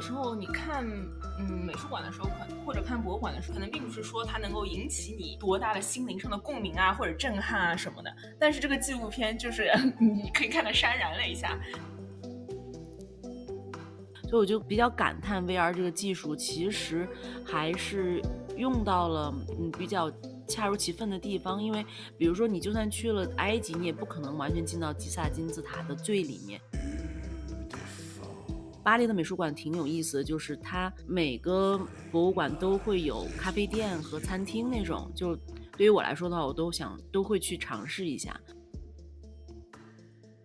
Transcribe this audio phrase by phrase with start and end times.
[0.00, 0.82] 的时候你看，
[1.38, 8.10] 嗯，美术馆的时候，可或者看博物馆的时候，可能并不是说它能够引起你多大的心灵上的共鸣啊，或者震撼啊什么的。
[8.38, 11.60] 但是这个纪录片就是 你可以看得潸然泪下。
[14.22, 17.06] 所以我就比较感叹，VR 这个技术其实
[17.44, 18.22] 还是
[18.56, 20.10] 用到了嗯比较
[20.48, 21.62] 恰如其分的地方。
[21.62, 21.84] 因为
[22.16, 26.58] 比如说你就算去了埃及，你也不可能完全进到吉萨金字塔的最里面。
[28.82, 31.78] 巴黎的美术馆挺有意思的，就是它每个
[32.10, 35.10] 博物馆都会有咖啡店和餐厅那种。
[35.14, 35.36] 就
[35.76, 38.40] 对于我来说的话，我都想都会去尝试一下。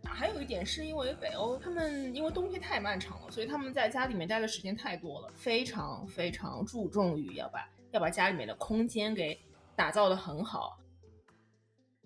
[0.04, 9.40] 还有一点是因为北欧他们因为冬天太漫长了，所以他们在家里面待的时间太多了，非常非常注重于要把要把家里面的空间给
[9.78, 10.78] 打造的很好。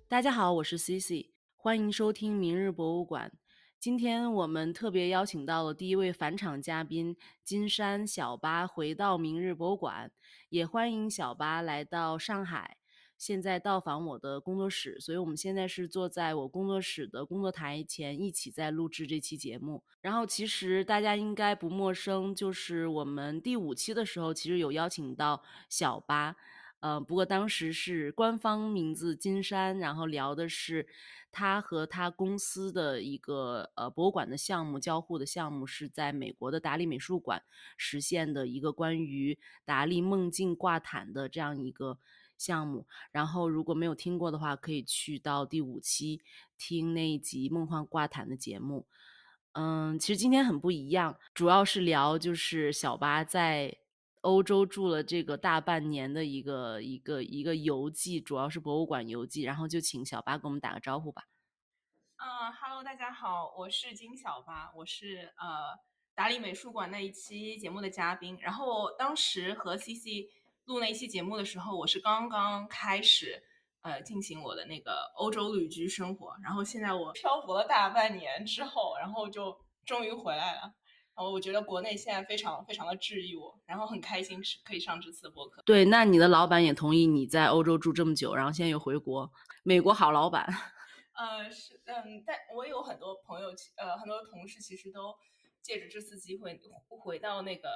[0.08, 3.32] 大家好，我是 Cici，欢迎收听明日博物馆。
[3.80, 10.12] 今天我们特别邀请到了第一位返场嘉宾金山小巴回到明日博物馆，
[10.50, 12.76] 也欢迎小巴来到上海，
[13.18, 19.82] 现在到访我的工作室，所以我们现在是坐在我工作室的工作台前，一起在录制这期节目。
[20.02, 26.36] 然后其实大家应该不陌生，就是我们第五期的时候，其实有邀请到小巴。
[26.82, 30.88] 呃，不过当时是官方名字金山，然后聊的是
[31.30, 37.44] 他和他公司的一个呃博物馆的项目交互的项目，是在美国的达利美术馆
[37.76, 42.00] 实现的一个关于达利梦境挂毯的这样一个
[42.38, 42.88] 项目。
[43.12, 46.22] 然后如果没有听过的话，可以去到第五期
[46.58, 48.88] 听那一集梦幻挂毯的节目。
[49.52, 53.80] 嗯，其实今天很不一样，主要是聊就是小巴在。
[54.22, 61.24] 欧洲住了这个大半年的一个一个一个游记，主要是博物馆游记，然后就请小八给我们打个招呼吧。
[62.18, 65.80] 嗯哈喽，大家好，我是金小八，我是呃
[66.14, 68.38] 达利美术馆那一期节目的嘉宾。
[68.42, 70.28] 然后当时和 CC
[70.66, 73.42] 录那一期节目的时候，我是刚刚开始
[73.84, 80.74] 呃进行我的那个欧洲旅居生活，然后现在我漂泊了大半年之后，然后就终于回来了。
[81.20, 85.62] 我我觉得国内现在非常非常的治愈我，然后很开心是可以上这次的播客。
[85.64, 89.30] 对，那你的老板也同意你在欧洲住这么久，然后现在又回国，
[89.64, 90.48] 美国好老板。
[91.14, 95.14] 呃，是，嗯，但我有很多朋友，呃，很多同事其实都
[95.62, 96.58] 借着这次机会
[96.88, 97.70] 回到那个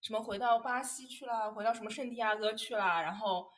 [0.00, 3.50] 什么，回到巴西去啦，回到什么圣地亚哥去啦，然后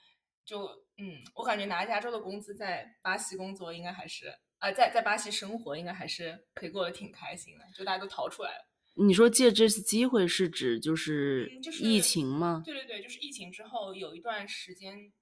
[0.42, 0.64] 就，
[0.96, 8.64] 嗯，我感觉拿加州的工资在巴西工作应该还是，呃，在在巴西生活应该还是可以过得挺开心的，就大家都逃出来了。
[8.98, 12.62] 你说借这次机会是指就是疫情吗？
[12.64, 15.12] 对对对，就是疫情之后有一段时间，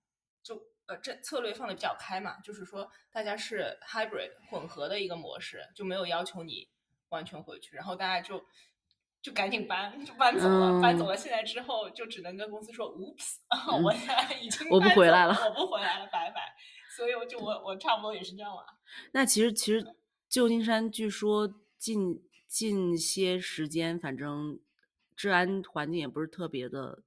[0.45, 6.69] 就呃这策略放的比较开嘛，就是说大家是 hybrid 混合的一个模式，就没有要求你
[7.09, 8.45] 完全回去，然后大家就
[9.21, 11.17] 就赶紧搬，就搬走了，搬走了。
[11.17, 13.39] 现在之后就只能跟公司说，oops，
[13.83, 16.55] 我现在已经我不回来了，我不回来了，拜拜。
[16.97, 18.65] 所以我就我我差不多也是这样了。
[19.15, 19.85] 那其实其实
[20.29, 22.23] 旧金山据说近。
[22.57, 24.61] 近些时间，反正
[25.17, 27.03] 治安环境也不是特别的、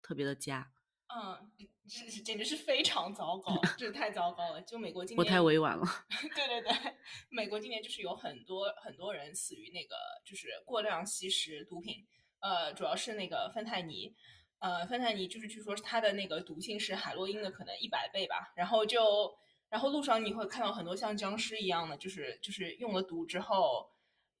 [0.00, 0.72] 特别的佳。
[1.14, 1.50] 嗯，
[1.86, 4.62] 这是简直是非常糟糕，这太糟糕了。
[4.62, 5.84] 就美国今年，我太委婉了。
[6.34, 6.94] 对对对，
[7.28, 11.96] 美国今年就是有很多很多人死于那个就是过量吸食毒品，
[12.40, 14.14] 呃，主要是那个芬太尼。
[14.60, 18.50] 呃，芬太尼就是据说它的那个毒性是海洛因的可能一百倍吧。
[18.56, 19.36] 然后就，
[19.68, 23.94] 然后路上你会看到很多像僵尸一样的，就是就是用了毒之后。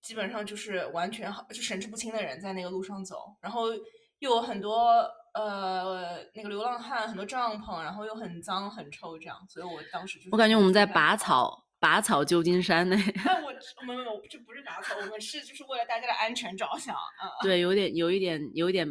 [0.06, 3.74] 基本上就是完全好，就神志不清的人在那个路上走，然后
[4.20, 5.04] 又有很多
[5.34, 12.96] 呃那个流浪汉，很多帐篷，然后又很脏很臭这样，所以我当时就我感觉我们在拔草拔草旧金山呢。
[13.24, 13.50] 那我
[13.84, 17.26] 没有没有，这不是拔草，我们是就是为了大家的安全着想啊。
[17.42, 18.88] 对，有点有一点有一点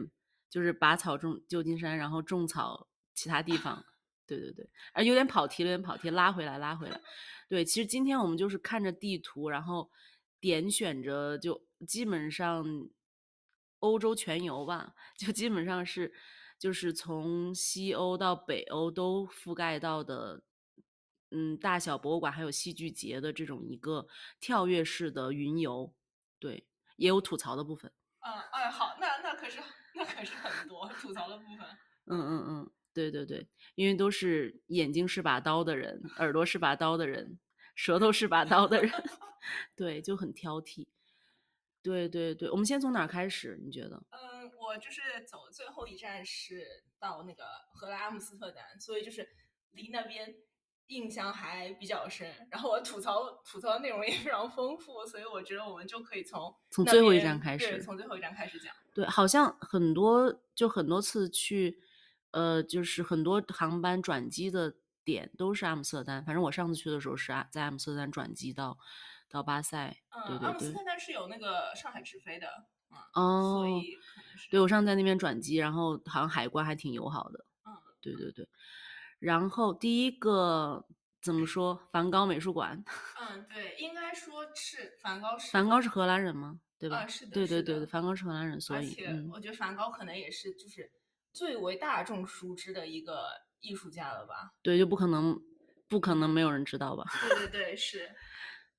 [0.50, 3.86] 就是拔草种旧金山，然后种草其他地方。
[4.28, 7.00] 对对对，啊，有点跑题了，有点跑题，拉回来拉回来。
[7.48, 9.88] 对，其实今天我们就是看着地图，然后
[10.46, 12.88] 点选着，就基本上
[13.80, 16.14] 欧洲全游吧，就基本上是
[16.60, 20.44] 就是从西欧到北欧都覆盖到的，
[21.32, 24.08] 嗯，大小博物馆还有戏剧节的这种一个
[24.40, 25.92] 跳跃式的云游，
[26.38, 27.92] 对，也有吐槽的部分。
[28.20, 29.60] 嗯，哎，好，那那可是
[29.96, 31.66] 那可是很多吐槽的部分。
[32.06, 37.40] 嗯嗯嗯，对对对，因为都是眼睛是把刀的人，耳朵是把刀的人，
[37.76, 38.92] 舌头是把刀的人，
[39.76, 40.88] 对，就很挑剔。
[41.84, 43.60] 对对对，我们先从哪儿开始？
[43.64, 44.02] 你觉得？
[44.10, 46.66] 嗯，我就是走最后一站是
[46.98, 47.44] 到那个
[47.74, 49.30] 荷兰阿姆斯特丹，所以就是
[49.74, 50.36] 离那边
[50.88, 52.34] 印象还比较深。
[52.50, 58.74] 然后我吐槽吐槽的内容也非常丰富，所以我觉得我们就可以从从最后一站开对始从最后一站开始讲。
[58.96, 61.80] 对，好像很多就很多次去，
[62.32, 64.74] 呃，就是很多航班转机的
[65.06, 66.26] 点都是阿姆斯特丹。
[66.26, 68.78] 反正我上次去的时候是啊，在阿姆斯特丹转机到
[69.30, 69.96] 到巴塞。
[70.28, 72.48] 对嗯，阿姆斯特丹是有那个上海直飞的，
[73.14, 73.82] 嗯，哦
[74.50, 77.46] 对我上次在那边转机，然后好像海关还挺友好的。
[77.66, 77.72] 嗯，
[78.02, 78.48] 对对对，
[79.20, 80.86] 然后第一个
[81.22, 81.80] 怎么说？
[81.92, 82.84] 梵高美术馆，
[83.20, 86.60] 嗯，对，应该说是梵高是梵高是荷兰人吗？
[86.78, 86.98] 对吧？
[86.98, 90.92] 啊是的对对对对，梵高是荷兰人，所以而且嗯，我觉得梵高可能也是就是
[91.32, 93.30] 最为大众熟知的一个
[93.66, 94.52] 艺术家了吧。
[94.62, 95.40] 对，就不可能
[95.90, 97.04] 不可能没有人知道吧？
[97.30, 98.10] 对对对，是。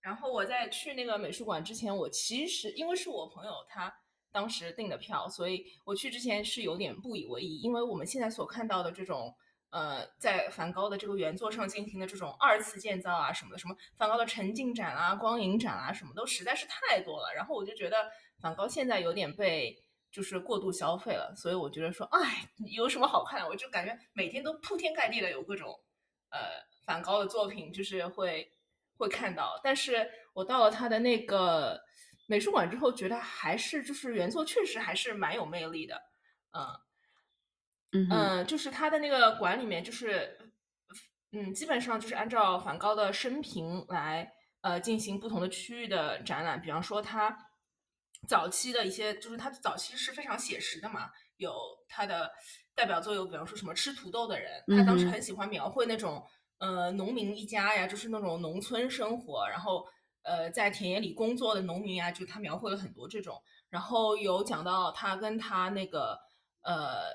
[0.00, 3.93] 然后我在去那个美术馆之前，我其实因为是我朋友他
[4.31, 9.35] 当时订的票，所以我去之前是有点不以为意，因为我们现在所看到的这种。
[9.71, 17.35] 呃，在梵高的这个原作上进行的这种二次建造啊什么的，什么梵高的沉浸展啊、光影展啊，什么都实在是太多了。
[17.35, 18.09] 然后我就觉得
[18.41, 19.77] 梵高现在有点被
[20.16, 23.46] 就是过度消费了，所以我觉得说，哎，有什么好看的？
[23.46, 25.78] 我就感觉每天都铺天盖地的有各种
[26.30, 26.38] 呃
[26.86, 28.50] 梵高的作品，就是会
[28.96, 29.60] 会看到。
[29.62, 31.78] 但是我到了他的那个
[32.26, 36.00] 美术馆之后，觉得还是就是原作确实还是蛮有魅力的，
[36.52, 36.66] 嗯。
[38.10, 40.38] 嗯就是他的那个馆里面，就是
[41.32, 44.32] 嗯，基本上就是按照梵高的生平来
[44.62, 46.58] 呃进行不同的区域的展览。
[46.60, 47.36] 比方说他
[48.28, 51.55] 早期的一些，就是他早期是非常写实的嘛，有
[51.88, 52.31] 他的
[52.75, 56.25] 代表作有，比方说什么吃土豆的人，他当时很喜欢描绘那种
[56.58, 59.87] 呃农民一家呀，就是那种农村生活，然后
[60.23, 63.40] 呃在田野里工作的农民呀，就他描绘了很多这种。
[63.69, 66.19] 然后有讲到他跟他那个
[66.62, 67.12] 呃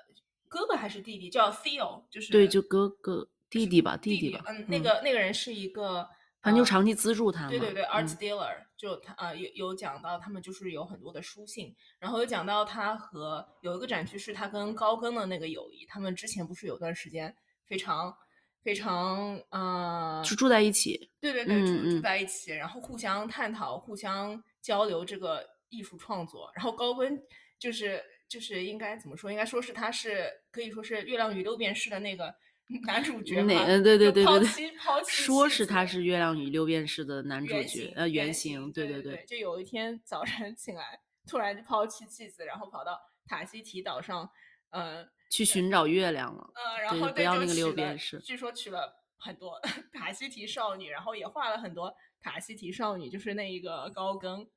[0.49, 6.09] 哥哥还是弟弟叫 Theo，就是对，就哥哥弟弟吧，弟弟吧，嗯，那个那个人是一个，呃
[6.41, 7.49] 反正就长期资助他嘛。
[7.49, 17.35] 对对对，art 嗯 dealer，就他呃有有讲到他们就是有很多的书信，然后有讲到他和有一个展区是他跟高更的那个友谊，他们之前不是有段时间
[17.65, 18.15] 非常
[18.63, 21.09] 非常呃，就住在一起。
[21.19, 26.51] 对对对，住住在一起，然后互相探讨、互相交流这个艺术创作。
[26.55, 27.21] 然后高更
[27.59, 29.31] 就是就是应该怎么说？
[29.31, 32.33] 应该说是他是可以说是《月亮与六便士》的那个
[32.85, 33.53] 男主角嘛？
[33.53, 44.29] 哪呃对对对对对说是他是《月亮与六便士》的男主角呃，原型，型，对对对就有一天早晨醒来，突然就抛弃妻子，然后跑到塔希提岛上，
[44.69, 46.51] 呃去寻找月亮了。
[46.55, 49.59] 呃，然后不要那个六便士据说娶了很多
[49.93, 54.47] 塔希提少女，然后也画了很多塔希提少女，就是那一个高更。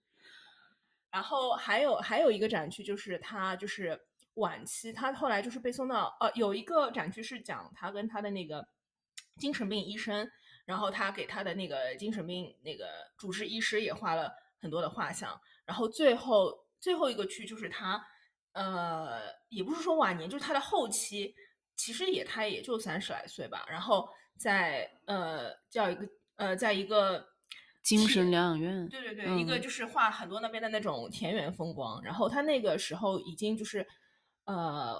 [1.11, 4.01] 然后还有还有一个展区，就是他就是
[4.35, 8.67] 晚期，他后来就是被送到呃，有一个展区是讲他跟他的那个
[9.39, 10.29] 精神病医生，
[10.65, 12.87] 然后他给他的那个精神病那个
[13.17, 18.05] 主治医师也画了很多的画像，然后最后最后一个区就是他
[18.53, 21.35] 呃，也不是说晚年，就是他的后期，
[21.77, 27.27] 其实也他也就三十来岁吧，然后在呃叫一个呃在一个
[27.83, 28.89] 精神疗养院。
[28.89, 29.61] 对对对，一个嗯。
[29.61, 33.87] 就是画很多那边的那种田园风光，然后他那个时候已经就是，
[34.45, 34.97] 呃，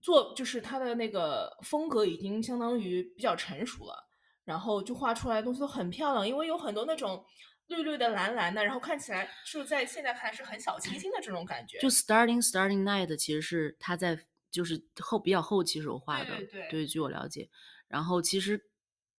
[0.00, 4.08] 做就是他的那个风格已经相当于比较成熟了，
[4.44, 7.24] 然后就画出来的东西都很漂亮，因为有很多那种
[7.66, 11.78] 绿绿的、蓝蓝的，然后看起来是在现在看来是很小清新的这种感觉。
[11.80, 14.18] 就 Starting Starting Night 其实是他在
[14.50, 17.48] 就是后比较后期时候画的，对对据我了解。
[17.88, 18.70] 然后其实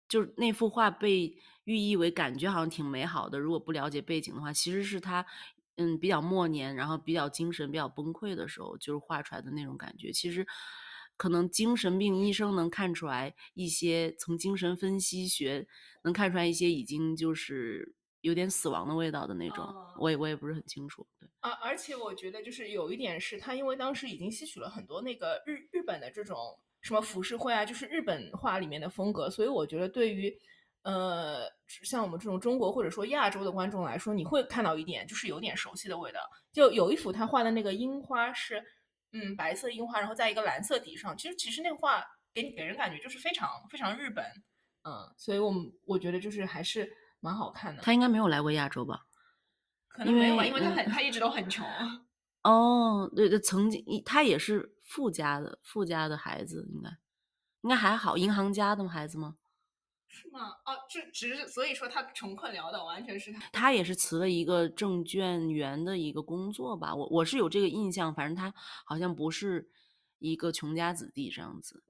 [0.08, 5.24] 就是那幅画被寓意为感觉好像挺美好的，如果不了解背景的话，其实是他
[5.78, 10.12] 嗯比较末年，然后比较精神比较崩溃的时候，就是画出来的那种感觉。
[10.12, 10.46] 其实
[11.16, 15.66] 可能精神病医生能看出来一些，从精神分析学
[16.04, 21.06] 能看出来一些已经就是有点死亡的味道的那种，哦我也我也不是很清楚。
[21.18, 21.28] 对。
[21.40, 26.36] 啊，而且我觉得就是有一点是，他因为当时已经吸取了很多那个日日本的这种
[26.80, 30.36] 什么浮世绘啊，就是日本画里面的风格，所以我觉得对于
[30.82, 31.40] 呃，
[31.84, 36.20] 像我们这种中国或者说亚洲的观众来说，你会看到一点就是有点熟悉的味道。
[36.52, 38.62] 就有一幅他画的那个樱花是，
[39.12, 41.16] 嗯，白色樱花，然后在一个蓝色底上。
[41.16, 44.24] 其实其实那个画给你给人感觉就是非常非常日本，
[44.84, 47.82] 嗯，所以我们我觉得就是还是蛮好看的。
[47.82, 49.06] 他应该没有来过亚洲吧？
[49.88, 51.66] 可能没有吧，因为因为他很他一直都很穷。
[52.44, 56.88] 哦，对对，曾经他也是富家的富家的孩子，应该
[57.62, 59.36] 应该还好，银行家的孩子吗？
[60.10, 60.48] 是吗？
[60.64, 63.40] 哦，这只是所以说他穷困潦倒，完全是他。
[63.52, 68.52] 他也是辞了一个证券员的一个工作吧，我我是有这个印象，反正他
[68.86, 69.68] 好像不是
[70.18, 71.84] 一个穷家子弟这样子。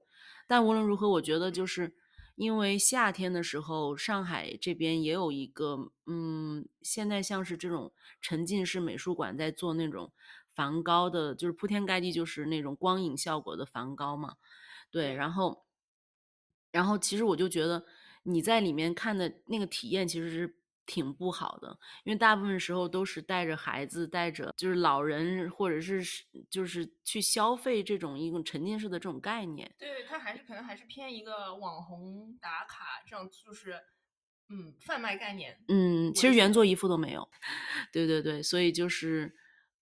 [0.47, 1.95] 但无论如何，我觉得就是
[2.35, 10.11] 因为夏天的时候，上海这边也有一个，嗯，现在像是这种沉浸式美术馆在做那种
[10.51, 14.35] 梵高的，就是铺天盖地就是那种光影效果的梵高嘛，
[14.91, 15.65] 对，然后，
[16.71, 17.85] 然后其实我就觉得。
[18.31, 20.55] 你在里面看的那个体验其实是
[20.85, 26.01] 挺不好的，因为大部分时候都是带着孩子，带着就是老人，或者是
[26.49, 29.69] 就是去消费这种一种沉浸式的这种概念。
[29.77, 33.79] 对，它还是可能还是偏一个网红打卡这样，就是
[34.49, 35.59] 嗯贩卖概念。
[35.67, 37.29] 嗯，其实原作一幅都没有。
[37.93, 39.35] 对对对，所以就是。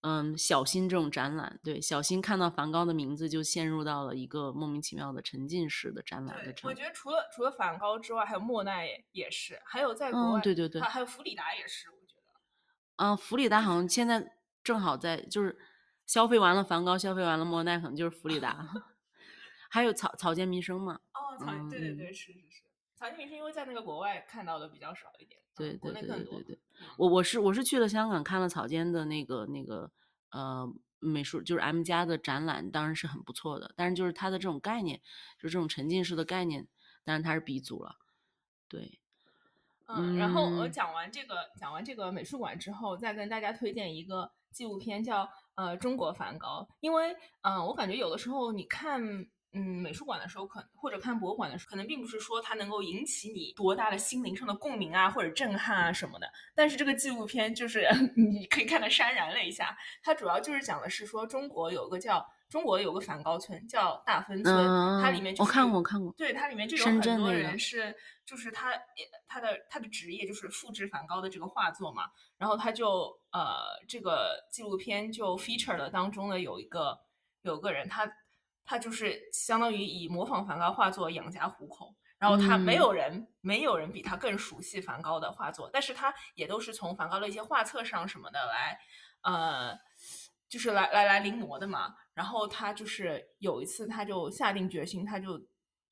[0.10, 6.54] 嗯，小新这种展览，对小新看到梵高的名字就陷入到了一个莫名其妙的沉浸式的展览的。
[6.64, 12.24] 我觉得除了除了梵高之外，还有莫奈也是，还有在国外，对对对，还有弗里达也是，我觉得。
[13.04, 15.58] 嗯，弗里达好像现在正好在就是
[16.06, 18.66] 消费完了梵高，消费完了莫奈，可能就是弗里达。
[19.70, 21.02] 还有草草间弥生嘛？
[21.14, 22.62] 哦，草对对对，是是是，
[22.98, 25.40] 草间明是因为在那个国外看到的比较少一点。
[25.56, 26.60] 对对对对对对，
[26.98, 29.92] 我我是我是去了香港看了草间的那个那个
[30.32, 30.68] 呃
[31.00, 33.72] 美术，就是 M 家的展览，当然是很不错的。
[33.76, 35.00] 但是就是它的这种概念，
[35.40, 36.68] 就这种沉浸式的概念，
[37.04, 37.96] 当然它是鼻祖了。
[38.68, 39.00] 对，
[39.88, 49.28] 嗯，然后我讲完这个讲完这个美术馆之后，再跟大家推荐一个纪录片，叫呃中国梵高，因为嗯我感觉有的时候你看。
[49.54, 56.30] 嗯，美术馆的时候，可或者看博物馆的时候，可能并不是说它能够引起你多大的心灵上的共鸣啊，或者震撼啊什么的。
[56.54, 59.76] 但是这个纪录片就是 你可以看得潸然泪下。
[60.04, 64.54] 它主要就是讲的是说，中国有个叫中国有个梵高村，叫大芬村，
[65.02, 68.74] 它里面就我看过看过，对，它里面就有很多人是，就是他
[69.28, 72.04] 他的他的职业就是复制梵高的这个画作嘛。
[72.38, 77.00] 然后他就呃，这个纪录片就 feature 了当中的有一个
[77.42, 78.06] 有个人他。
[78.70, 88.78] 他就是相当于以模仿梵高画作养家糊口，然后他没有人没有人比他更熟悉梵高的画作，但是他也都是从梵高的一些画册上什么的来，
[89.22, 89.74] 呃，
[90.50, 91.96] 就是来来来临摹的嘛。
[92.14, 95.42] 然后他就是有一次他就下定决心，他就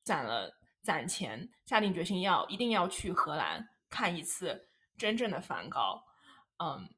[0.03, 0.51] 攒了
[0.83, 4.67] 攒钱，下定决心要一定要去荷兰看一次
[4.97, 6.03] 真正的梵高。
[6.57, 6.89] 嗯，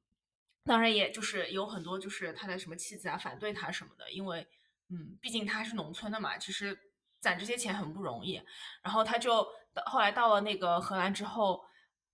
[0.63, 4.47] 当然也就是有很多就是他的什么妻子啊反对他什么的，因为。
[4.89, 6.77] 嗯，毕竟他是农村的嘛，其实
[7.19, 8.41] 攒这些钱很不容易。
[8.81, 9.45] 然后他就
[9.85, 11.65] 后来到了那个荷兰之后，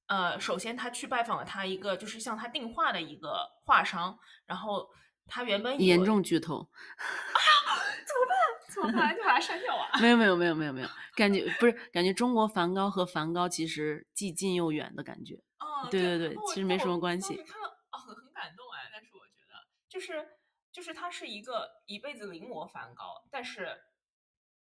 [0.08, 4.18] 呃，首先他去拜访了他一个就是向他订画的一个画商。
[4.46, 4.90] 然后
[5.28, 8.36] 他原本严重剧透，哎呀，怎么办？
[8.70, 9.16] 怎么办？
[9.16, 9.90] 就把它删掉啊？
[10.02, 15.36] 没有没有没有没有没有，感觉不是感觉中国梵高和梵高其实既近又远的感觉。
[15.60, 17.36] 哦，对对对，其实没什么关系。
[17.36, 20.28] 看了哦，很很感动哎，但是我觉得就是。
[20.74, 23.80] 就是他是一个一辈子临摹梵高，但是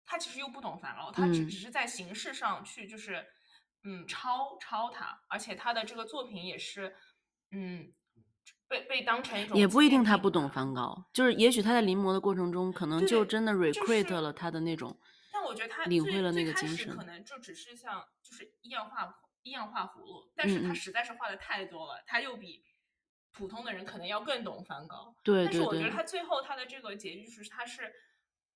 [0.03, 3.23] 他其实又不懂梵高，他只只是在形式上去就是
[3.83, 6.95] 嗯抄抄他，而且他的这个作品也是
[7.51, 7.93] 嗯
[8.67, 14.99] 被被当成一种也不一定他不懂梵高，就是也许他在临摹的过程中可能就真的 recreate 了他的那种，
[15.31, 22.63] 但我觉得他领会了那个精神，可能就只是像就是一样画一样画葫芦，但是他实在是画的太多了，他又比。
[23.31, 27.93] 普通的人可能要更懂梵高，对，但是我觉得他最后他的这个结局就是他是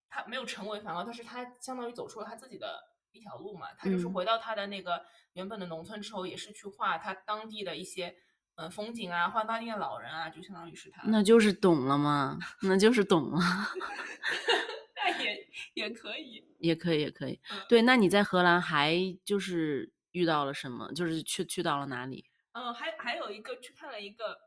[0.09, 3.67] 他没有成为梵高，但是他相当于走出了他自己的一条路嘛。
[3.77, 8.15] 他就是回到他的那个原本的农村之后，也是去画他当地的一些
[8.55, 11.03] 呃风景啊，画当地的老人啊，就相当于是他。
[11.05, 13.39] 那就是懂了嘛，那就是懂了。
[14.97, 17.39] 那也也可以，也可以，也可以。
[17.69, 20.91] 对，那你在荷兰还就是遇到了什么？
[20.93, 22.25] 就是去去到了哪里？
[22.51, 24.37] 嗯，还还有一个去看了一个。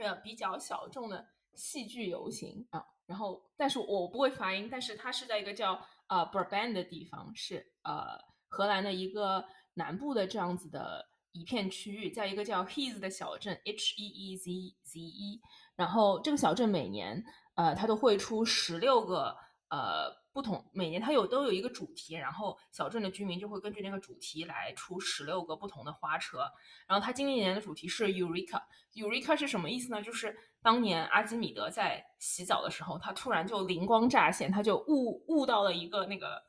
[0.00, 5.78] 呃，比较小众的戏剧游行啊，然后，但是我不会发音，但是它是在一个叫
[6.08, 14.50] 呃 Brabant 的地方，是呃荷兰的一个南部的这样子的一片区域，在一个叫 Hees 的小镇，H E E Z
[14.84, 15.40] Z E，
[15.76, 17.22] 然后这个小镇每年
[17.56, 19.36] 呃它都会出十六个
[19.70, 26.40] 呃不同，每年它有都有一个主题，然后小镇的居民就会根据那个主题来出十六个不同的花车。
[26.86, 28.60] 然后它今年的主题是 Eureka。
[28.94, 30.02] Eureka 是什么意思呢？
[30.02, 36.42] 就是当年阿基米德在洗澡的时候，他突然就灵光乍现，他就悟悟到了一个那个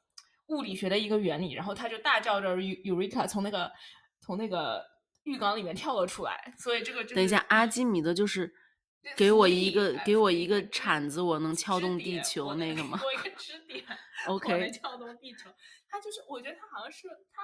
[0.48, 3.72] 物理学的一个原理，然后他就大叫着 Eureka 从那个
[4.20, 4.84] 从那个
[5.24, 6.54] 浴缸里面跳了出来。
[6.58, 8.52] 所以这个等一下，阿基米德就是
[9.16, 13.00] 给我一个给我一个铲子，我能撬动地球那个吗？
[13.04, 13.86] 我一个支点
[14.28, 15.50] ，OK，能撬动地球。
[15.88, 17.44] 他就是，我觉得他好像是他。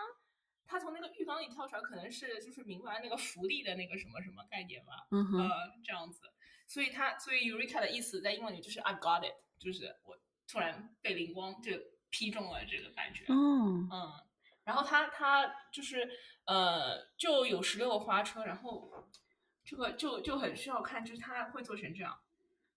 [0.70, 5.50] 他从那个浴缸里跳出来，可能是就是明白那个浮力的那个什么什么概念吧，嗯呃，
[5.82, 6.20] 这样子，
[6.68, 11.72] 所以他所以 Eureka 的意思在英文里就是 I got it，就是我突然被灵光就
[12.10, 14.12] 劈中了这个感觉，嗯嗯，
[14.66, 16.06] 然后他他就是
[16.46, 18.92] 呃就有十六个花车，然后
[19.68, 22.18] 这个就就很需要看，就是他会做成这样，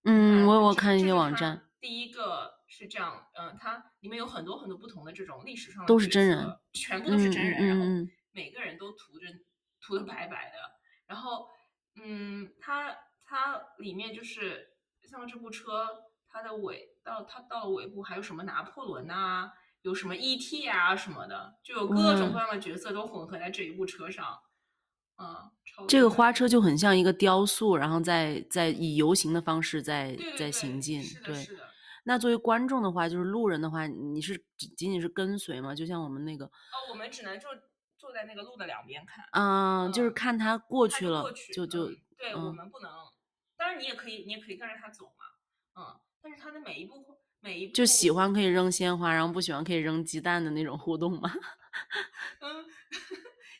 [0.02, 2.58] 嗯，我我看一些网站，第一个。
[2.72, 7.84] 是这样，嗯，它里面有很多很多不同的这种历史上的都是真人，全部都是真人，然后
[8.30, 9.26] 每个人都涂着
[9.80, 10.56] 涂的白白的，
[11.08, 11.48] 然后，
[11.96, 20.68] 嗯，它它里面就是像这部车，它的尾到它到了尾部还有什么拿破仑啊，有什么 E.T.
[20.68, 24.38] 啊什么的，就有各种各样的角色都混合在这一部车上，
[25.18, 25.50] 嗯，
[25.88, 31.48] 这个花车就很像一个雕塑，然后在在以游行的方式在在行进，对。
[32.04, 35.74] 那作为观众的话，就是路人的话，你是仅仅是跟随吗？
[35.74, 37.46] 就像我们那个哦，我们只能就
[37.98, 42.90] 坐在那个路的两边看，嗯，就是看他过去了，就就对我们不能。
[43.56, 46.00] 当然，你也可以，你也可以跟着他走嘛，嗯。
[46.22, 46.94] 但是他的每一步
[47.40, 51.30] 每一步就喜欢可以扔鲜花，然后不喜欢可以扔鸡蛋的那种互动吗？
[52.40, 52.64] 嗯，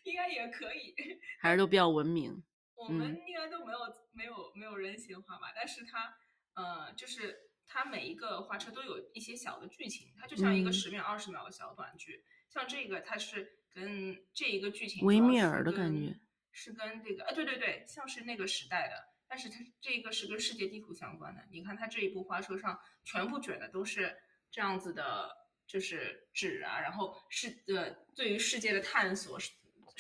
[0.05, 0.95] 应该也可以，
[1.41, 2.43] 还是都比较文明。
[2.75, 3.79] 我们应该都没有
[4.13, 5.53] 没有没有人性化吧？
[5.55, 6.15] 但是它
[6.55, 7.47] 呃，就是。
[7.73, 12.25] 它每一个花车都有一些小的剧情，它就像一个十秒、二十秒的小短剧。
[12.49, 16.19] 像这个，它是跟这一个剧情维米尔的感觉，
[16.51, 18.97] 是跟这个，啊，对对对，像是那个时代的，
[19.29, 21.47] 但是它这个是跟世界地图相关的。
[21.53, 24.19] 你看它这一部花车上全部卷的都是
[24.51, 25.31] 这样子的，
[25.65, 29.39] 就是纸啊，然后是呃，对于世界的探索，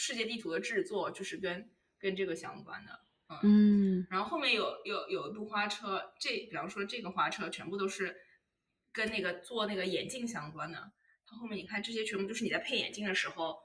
[0.01, 3.01] 世界地图的制作，就是跟跟这个相关的。
[3.43, 8.17] 嗯，然后后面有有有一部花车，这比方说这个花车全部都是
[8.93, 10.93] 跟那个做那个眼镜相关的。
[11.27, 13.59] 它后面你看这些全部都是你在配眼镜的时候，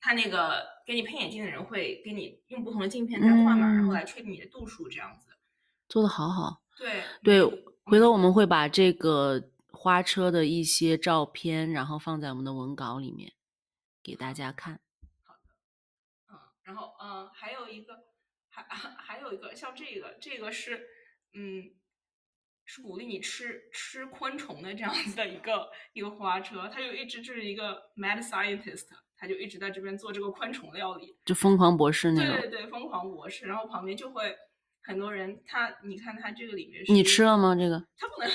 [0.00, 5.28] 他那个给你配眼镜的人会给你用不同的镜片在换嘛，然后来确定你的度数这样子。
[5.88, 6.60] 做的好好。
[6.76, 7.42] 对对，
[7.84, 13.32] 回头我们会把这个花车的一些照片，然后放在我们的文稿里面
[14.02, 14.80] 给大家看。
[16.64, 17.94] 然后嗯，还有一个。
[18.54, 20.86] 还 还有一个像这个，这个是，
[21.32, 21.64] 嗯，
[22.66, 32.38] 是鼓励你吃吃昆虫的这样子的一个一个花车，他就一直就是一个 mad scientist，他就一直在这边做这个昆虫料理，就疯狂博士那种。
[32.42, 34.36] 对对对，疯狂博士，然后旁边就会
[34.82, 37.56] 很多人，他你看他这个里面，你吃了吗？
[37.56, 38.30] 这个他不能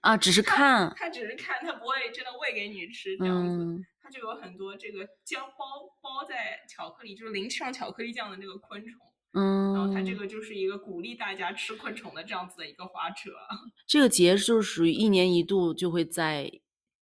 [0.00, 9.00] 啊，只是看，他只是看，他不会真的喂给你吃这样子，他就有很多这个将包包在巧克力，就是淋上巧克力酱的那个昆虫。
[9.32, 13.30] 嗯，然后它这个就是一个鼓励大家吃昆虫的这样子的一个花车。
[13.86, 16.50] 这个节就是属于一年一度就会在，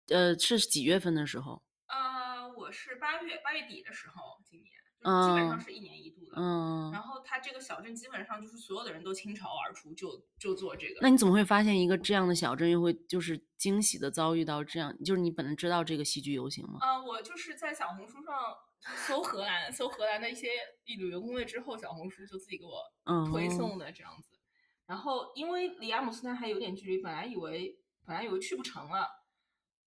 [0.08, 1.62] 呃，是几月份的时候？
[1.86, 4.70] 呃，我是八月八月底的时候，今年
[5.02, 6.32] 基本上是一年一度的。
[6.36, 6.90] 嗯。
[6.92, 11.00] 然后它这个小镇基本上就是所有的人都倾巢而出，就就做这个。
[11.00, 14.96] 那你怎么会发现一个这样的小镇又会就是惊喜的遭遇到这样？
[15.04, 16.78] 就是你本来知道这个戏剧游行吗？
[16.80, 18.34] 呃，我就是在小红书上。
[18.80, 20.50] 搜荷兰，搜荷兰的一些
[20.84, 22.80] 旅游攻略之后，小红书就自己给我
[23.26, 24.38] 推送的这样子。
[24.86, 29.08] 然后因为离阿姆斯特丹还有点距离，本来以为本来以为去不成了，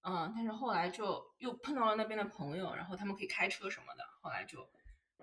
[0.04, 4.60] 嗯，但是后来就又碰到了那边的朋友，然后他们可以开车什么的，后来就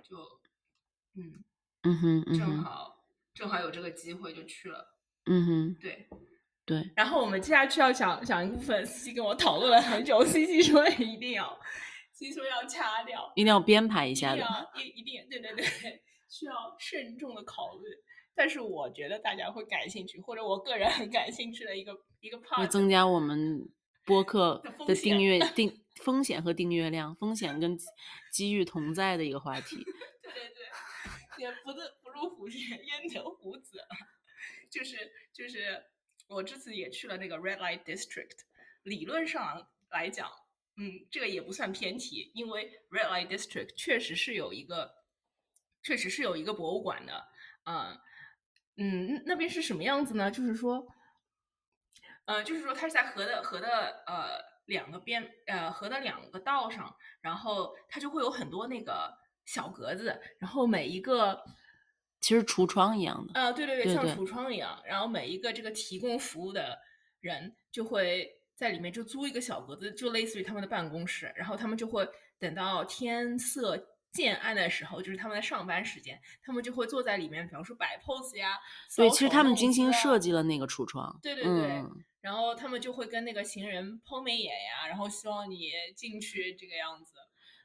[0.02, 0.16] 就
[1.16, 1.44] 嗯
[1.82, 4.84] 嗯哼，正好正好有这个机会就去了。
[5.26, 6.08] 嗯哼，对
[6.64, 6.90] 对。
[6.96, 11.58] 然后我们接下去要讲讲一部分，C C 跟我讨论了很久，C C 说一定要。
[12.12, 15.64] 所以说要掐掉，一定要编排一下的，一一定对对对，
[16.28, 17.84] 需要慎重的考虑。
[18.34, 23.70] 但是我觉得大家会感兴趣，或者我个人很感兴趣的一个一个 part，会增加我们
[24.04, 27.78] 播客的订阅订风险和订阅量，风险跟
[28.32, 29.76] 机遇同在的一个话题。
[30.22, 33.78] 对对对，也不是不入虎穴焉得虎子，
[34.70, 34.96] 就是
[35.32, 35.84] 就是
[36.28, 38.38] 我这次也去了那个 Red Light District，
[38.82, 40.30] 理论上来讲。
[40.80, 44.94] 嗯，这个也不算偏题，因为 Red Light District 确实是有一个，
[45.82, 47.28] 确实是有一个博物馆的。
[47.64, 47.98] 嗯
[48.76, 50.30] 嗯，那边是什么样子呢？
[50.30, 50.86] 就是说，
[52.26, 59.12] 呃，就是说它是在河的河的呃两个边呃河的两个道上，然后它就会有很多那个
[59.44, 61.42] 小格子，然后每一个
[62.20, 63.32] 其实橱窗一样的。
[63.34, 66.78] 呃对对对对像橱窗一样，然后每一个这个提供服务的
[67.20, 73.94] 人就会在里面就租一个小格子，就类似于他们的办公室，然后他们就会等到天色。
[74.10, 78.58] 渐暗的时候，就是他们的上班时间，他们就会坐在里面，比方说摆 pose 呀。
[78.96, 81.14] 对，其实他们精心设计了那个橱窗。
[81.22, 87.14] 对对对嗯然后他们就会跟那个行人抛媚眼呀，然后希望你进去这个样子。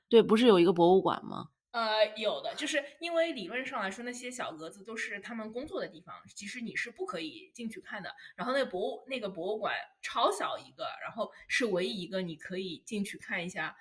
[0.10, 1.50] 对，不是有一个博物馆吗？
[1.72, 8.14] 呃，有的，就是因为理论上来说，那些小格子都是他们工作的地方，其实你是不可以进去看的。
[8.36, 13.76] 然后那个博物那个博物馆超小一个，然后是唯一一个你可以进去看一下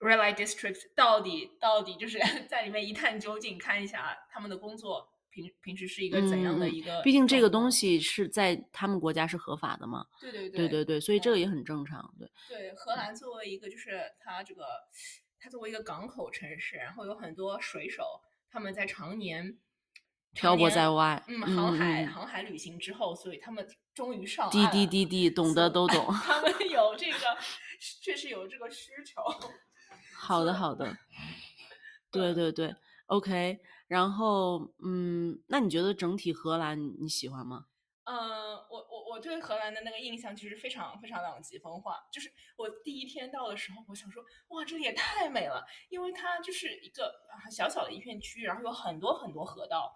[0.00, 2.18] Red Light District 到底到底就是
[2.50, 7.00] 在里面一探究竟，看一下他们的工作平平时是一个怎样的一个。
[7.02, 10.04] 毕竟这个东，西是在他们国家是合法的嘛。
[10.20, 12.14] 对对对对对，所以这个嗯也很正常。
[12.18, 14.64] 对，对，荷兰作为一个就是它这个，
[15.38, 18.02] 它作为一个港口城市，然后有很多水手，
[18.50, 19.56] 他们在常年
[20.34, 26.06] 漂泊在外嗯，航海、航海旅行之后，所以他们终于上滴岸了滴滴滴，懂得都懂。
[26.22, 27.18] 他们有这个，
[28.02, 29.22] 确实有这个需求。
[30.14, 30.96] 好的，好的。
[32.12, 32.74] 对对对
[33.06, 33.58] ，OK。
[33.90, 37.66] 然后，嗯，那你觉得整体荷兰你喜欢吗？
[38.04, 41.98] 嗯，我我我对荷兰的那个印象其实非常非常两极分化。
[42.12, 49.92] 就是我第一天到的时候，我想说，哇，这里也太美了，因为它就是一个啊小小的一片区域，然后有很多很多河道，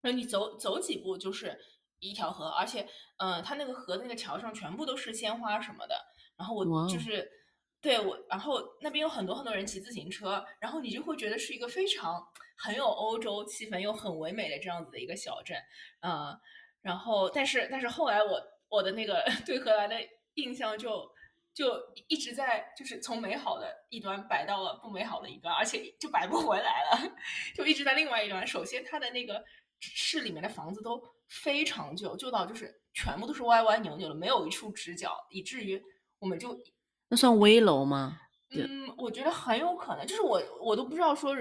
[0.00, 1.58] 然后你走走几步就是
[1.98, 5.96] 一条河，而且，嗯，它那个河的那个桥上全部都是鲜花什么的。
[6.36, 7.28] 然后我就是
[7.80, 15.56] 对我，然后那边有很多很多人骑自行车，然后你就会觉得是一个非常很有欧洲气氛又很唯美的这样子的一个小镇，
[16.00, 16.36] 呃，
[16.82, 19.96] 然后但是但是后来我我的那个对荷兰的
[20.34, 21.08] 印象就
[21.54, 27.16] 就一直在就是从美好的一端摆到了不美好的一端，而且就摆不回来了，
[27.54, 28.46] 就一直在另外一端。
[28.46, 29.44] 首先，它的那个
[29.78, 35.80] 市里面的房子都非常旧，旧到就是全部都是歪歪扭扭的，没有一处直角，以至于
[36.18, 36.58] 我们就
[37.08, 38.20] 那算危楼吗？
[38.50, 41.36] 嗯，我觉得很有可能，就是我我都不知道说，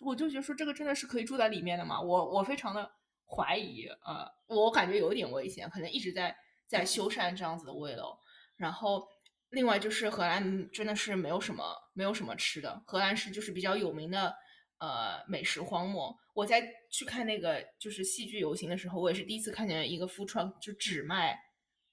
[0.00, 2.00] 我就觉得说这个真的是可以住在里面的吗？
[2.00, 2.90] 我我非常的
[3.24, 8.16] 怀疑，呃，我感觉有一点危险，可能一直在在修缮这样子的危楼。
[8.56, 9.06] 然后
[9.50, 14.34] 另外就是荷兰真的是没有什么没有什么吃的，荷兰是就是比较有名的
[14.78, 16.16] 呃美食荒漠。
[16.34, 21.38] 我在去看那个就是戏剧游行的时候，我也是第一次看见一个 food truck 就只卖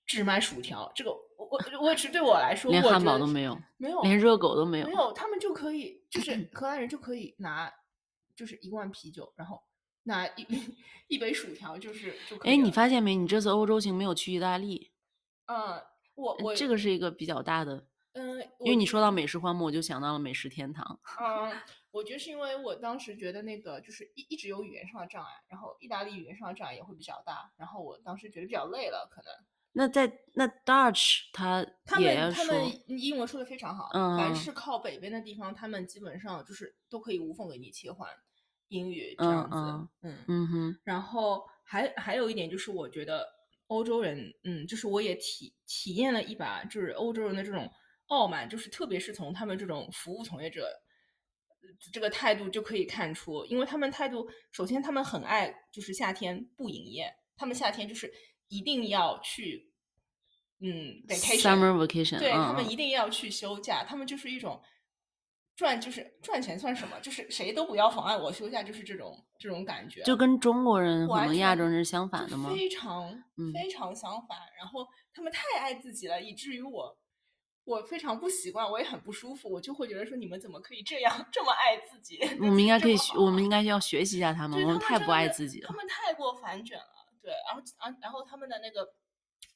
[0.07, 1.11] 只卖薯条，这个
[1.45, 4.87] 我 我我也是对我来说，连汉堡都没有，没有，连热狗都没有。
[4.87, 7.71] 没有，他们就可以，就 是荷兰人就可以拿，
[8.35, 9.61] 就是一罐啤酒，然后
[10.03, 10.45] 拿一
[11.07, 13.15] 一杯薯条，就是就可以哎，你发现没？
[13.15, 14.91] 你这次欧洲行没有去意大利，
[15.47, 15.81] 嗯，
[16.15, 20.99] 我我呃这个是一个比较大的，嗯，因为你说到到美食荒漠，我就想到了美食天堂。
[21.19, 21.51] 嗯，
[21.91, 29.31] 我觉得是因为我当时觉得那个就是一一直有语言上的障碍，然后意大利语言上的障碍也会比较大，然后我当时觉得比较累了，可能
[29.73, 34.35] 那在那 Dutch 他他们他们英文说的非常好，嗯凡。
[34.35, 38.09] 是靠北边的地方，他们基本上就是都可以无缝给你切换
[38.67, 40.17] 英语这样子，嗯嗯。
[40.27, 43.25] 嗯哼，然后还还有一点就是，我觉得
[43.67, 47.69] 欧洲人，嗯，就是我也体体验了一把，就是欧洲人的这种
[48.07, 50.65] 傲慢，就是特别是从他们这种服务从业者
[51.47, 58.11] 呃这个态度就可以看出，因为他们态度，首先他们很爱就是夏天不营业，他们夏天就是
[58.51, 59.71] 一定要去，
[60.59, 64.61] 嗯 Summer，vacation，vacation，对他们一定要去休假，他们就是一种
[65.55, 66.99] 赚，就是赚钱算什么？
[66.99, 70.03] 就是谁都不要妨碍我休假，就是这种这种感觉。
[70.03, 72.53] 就跟中国人我们亚洲人是相反的吗？
[72.53, 74.37] 非常嗯非常相反。
[74.57, 76.97] 然后他们太爱自己了，以至于我
[77.63, 79.49] 我非常不习惯，我也很不舒服。
[79.49, 82.19] 我就会觉得说，你们怎么可以这样 这么爱自己？
[82.39, 85.75] 我们应该可以学，我们应该要学习一下他们，我们太不爱自己了他。
[85.75, 87.00] 们太过反卷了。
[87.21, 88.93] 对，然后啊，然后他们的那个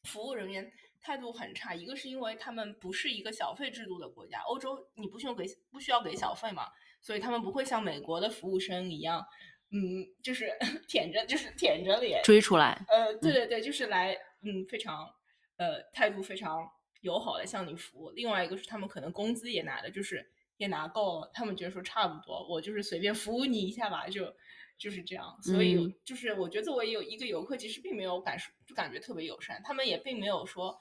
[0.04, 1.74] 服务人员态度很差。
[1.74, 6.68] 一个是因为他们不是一个小费制度的国家，欧洲你不需要给不需要给小费嘛，
[7.02, 9.26] 所以他们不会像美国的服务生一样，
[9.72, 10.52] 嗯，就是
[10.88, 15.10] 舔着就是舔着脸，追出来，呃，对对对，就是来嗯非常
[15.58, 16.70] 呃态度非常
[17.02, 18.12] 友好的向你服务。
[18.12, 24.36] 另外一个是他们可能工资也拿的就是也拿够了，他们觉得说差不多，我就是随便服务你一下吧，就
[24.78, 25.38] 就是这样。
[25.42, 30.78] 所以嗯就是我觉得作为有一个游客，其实并没有感受就感觉特别友善，他们也并没有说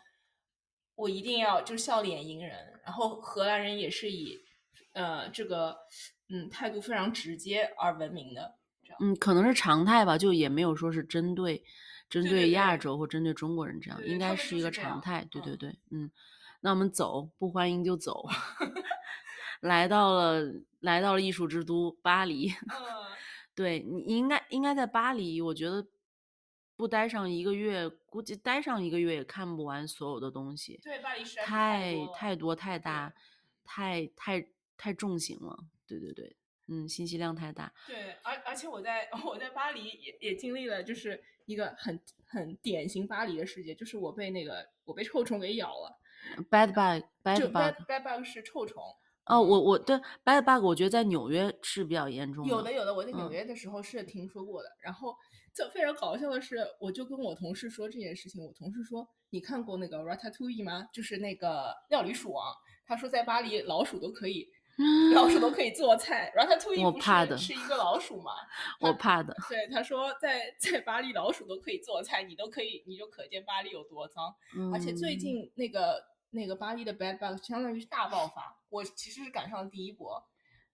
[0.94, 2.80] 我一定要就笑脸迎人。
[2.85, 4.38] 然后荷兰人也是以
[4.92, 5.76] 呃这个
[6.28, 8.59] 嗯态度非常直接而闻名的。
[9.00, 11.64] 嗯，可能是常态吧，就也没有说是针对
[12.09, 15.26] 针对对亚洲或针对中国人这样，应该是一个常态。
[15.30, 16.11] 对对嗯对，嗯，
[16.61, 18.24] 那我们走，不欢迎就走，
[19.61, 20.42] 来到了
[20.78, 22.50] 来到了艺术之都巴黎。
[22.70, 22.76] 嗯，
[23.54, 25.86] 对你你应该应该在巴黎，我觉得
[26.76, 33.14] 不待上一个月，估计待上一个月也看不完所有的东西，对，巴黎实在是太太多太大，
[33.64, 35.56] 太太太重型了。
[35.86, 36.34] 对对对，
[36.66, 37.72] 嗯，信息量太大。
[37.86, 46.00] 对，而而且我在 我在巴黎也也经历了，就是一个很很典型巴黎的世界，就是我被那个我被臭虫给咬了
[46.50, 47.86] ，Bad bug bad bug。
[47.86, 48.82] bad bug 是臭虫。
[49.26, 54.68] 哦，我我对 bad bug，我觉得在纽约是比较严重的有的有的，我在嗯纽约的时候是听说过的。
[54.82, 55.14] 然后
[55.54, 60.88] 就非常搞笑的是，我就跟我同事说这件事情，我同事说：“你看过那个 Ratatouille 吗？
[60.92, 62.52] 就是那个料理鼠王。”
[62.87, 64.46] 他说在巴黎老鼠都可以，
[65.14, 66.30] 老鼠都可以做菜。
[66.37, 68.32] Ratatouille 不我怕的是是一个老鼠吗？
[68.80, 69.34] 我怕的。
[69.48, 74.34] 对，他说在在巴黎老鼠都可以做菜，你都可以，你就可见巴黎有多脏。
[74.72, 80.22] 而且最嗯近那个那个巴黎的 bad bug 相当于是大爆发，我其实是赶上了第一波，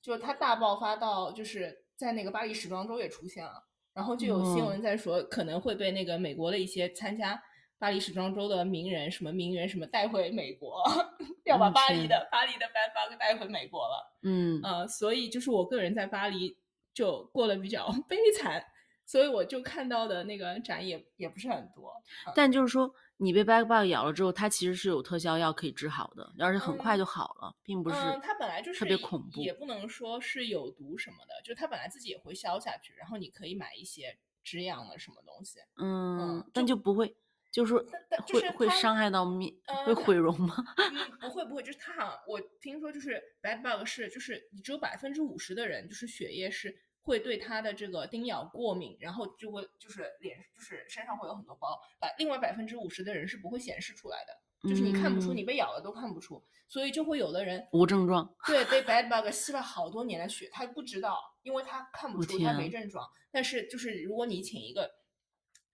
[0.02, 7.42] 就是它大爆发到就是在那个巴黎时装周也出现了，然后就有新哦闻在说可能会被那个美国的一些参加
[7.78, 10.82] 巴黎时装周的名人什么名媛什么带回美国，
[11.44, 14.18] 要把嗯巴黎天的巴黎的 bad bug 带回美国了。
[14.22, 14.60] 嗯。
[14.62, 16.58] 呃，所以就是我个人在巴黎
[16.92, 18.62] 就过得比较 悲惨，
[19.06, 21.92] 所以我就看到的那个展也也不是很多。
[22.34, 29.42] 但就是说，你被 bad bug 咬了之后，它其实是有特效药可以治好的，而且很快就好了，并不是嗯，它本来就是特别恐怖。
[29.42, 35.60] 也不能说是有毒什么的，就它本来自己也会消下去，然后你可以买一些止痒的什么东西。
[35.76, 37.14] 嗯嗯，但就不会，
[37.50, 39.52] 就是会是会伤害到面，
[39.84, 40.56] 会毁容吗？
[40.78, 46.74] 嗯，不会不会，就是它好像我听说就是 bad bug 是就是你只有百分之五十的人就是血液是
[47.10, 58.32] 会对它的这个叮咬过敏，然后就会就是脸就是身上会有很多包，百另外百分之五十的人是不会显示出来的，就是你看不出，嗯你被咬了都看不出，所以就会有的人无症状。
[58.46, 63.04] 对，被 bad bug 吸了好多年的血，他不知道，因为他看不出，他没症状。
[63.32, 64.88] 但是就是如果你请一个，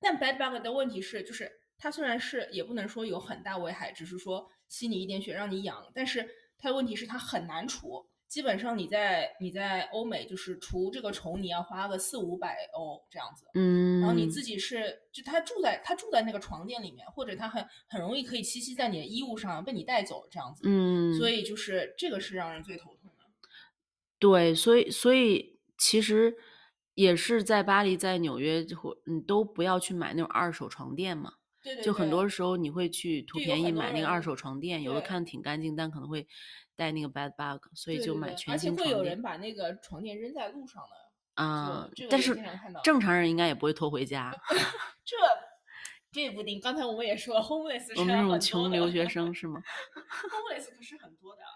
[0.00, 8.08] 但 bad bug 的问题是，就是它虽然是也不能说有很大危害，只是说吸你一点血让你痒，但是它的问题是它很难除。
[8.28, 13.46] 基本上你在你在欧美就是除这个虫，你要花个四五百欧这样子。
[13.54, 20.62] 嗯，然后你自己是，就他住在他住在那个床垫里面，或者他很很容易可以栖息在你的衣物上被你带走这样子。
[20.66, 23.24] 嗯，所以就是这个是让人最头痛的。
[24.18, 26.36] 对，所以所以其实
[26.94, 31.34] 也是在巴黎、在纽约或你都不要去买那种二手床垫嘛。
[31.62, 36.26] 对对就很多时候你会去图便宜买那个二手床垫，有的看挺干净，但可能会
[36.76, 42.38] 带那个 bad bug，所以就买对对对全而且会有人把那个床垫扔在路上的，啊但是
[42.84, 44.32] 正常人应该也不会拖回家，
[45.04, 45.16] 这
[46.12, 46.60] 这不定。
[46.60, 49.60] 刚才我们也说了，homeless 是我们这种穷留学生是吗？
[50.30, 51.48] homeless 可是很多的啊。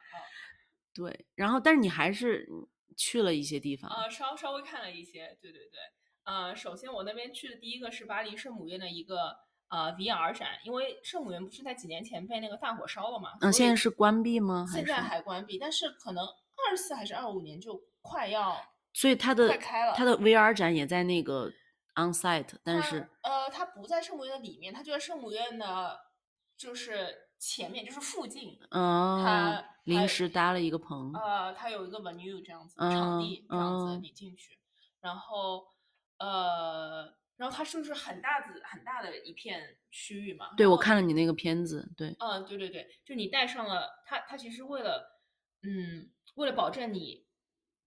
[0.93, 5.79] 对，然后但是你还是嗯去了一些地方，呃，稍稍微看了一些，对对对。
[6.25, 9.35] 呃，首先我那边去的第一个是巴黎圣母院的一个
[9.71, 14.67] 呃 VR 展，因为圣母院不是在几年前被那个大火烧了嘛，嗯，现在是关闭吗？
[14.71, 15.01] 现在？
[15.01, 18.61] 还关闭，但是可能二四还是二五年就快要
[18.93, 21.49] 所以它的快开了它的 VR 展也在那个
[21.95, 25.99] on site，但是呃，它不在圣母院的里面，它就在圣母院的，
[26.57, 28.59] 就是前面，就是附近。
[28.71, 34.59] 哦它，临时搭了一个棚，呃，它有一个 venue 这样子，场嗯地这样子嗯你进去，
[35.01, 35.65] 然后
[36.19, 40.51] 呃，然后它是不是很大的很大的一片区域嘛。
[40.59, 45.19] 对我看了你那个片子，对，嗯，对对对，就你戴上了它，它其实为了，
[45.63, 47.25] 嗯，为了保证你，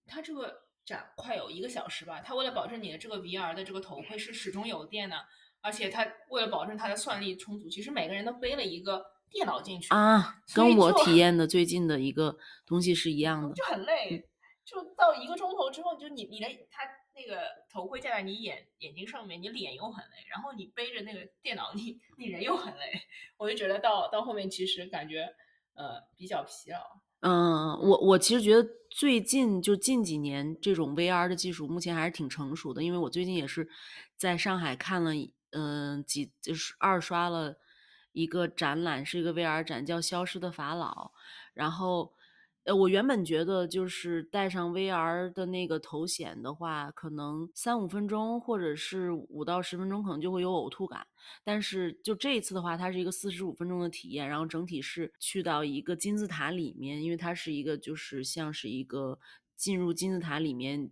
[0.07, 5.23] 它这个展快有一个小时吧，它为了保证你的这个 VR 的这个头盔是始终有电的，
[5.61, 12.35] 而且它为了保证它的算力充足，其实每个人都背了一个电脑进去，啊，跟我体验的最近的一个
[12.65, 13.53] 东西是一样的。
[13.53, 14.27] 就很累，
[14.65, 16.81] 就到一个钟头之后，就你你的它
[17.15, 23.01] 那个头盔架在你眼眼睛上面，你脸又很累，然后你背着那个电脑，你你人又很累，
[23.37, 25.33] 我就觉得到到后面其实感觉
[25.75, 26.79] 呃比较疲劳。
[27.21, 33.69] 嗯，我我其实觉得最近就近几年这种 VR 的技术目前还是挺成熟的，因为我最近也是
[34.17, 35.11] 在上海看了，
[35.51, 37.55] 嗯、几就是二刷了
[38.11, 40.91] 一个展览，是一个 VR 展，叫《消失的法老》，
[41.53, 42.13] 然后。
[42.65, 51.05] 呃，我原本觉得就是戴上 VR 的那个头显的话，可能三五分钟或者是五到十分钟，可能就会有呕吐感。
[51.43, 59.19] 但是就这一次的话，它是一个四十五分钟的体验，然后整体是去到一个金字塔里面，因为它是一个就是像是一个
[59.57, 60.89] 进入金字塔里面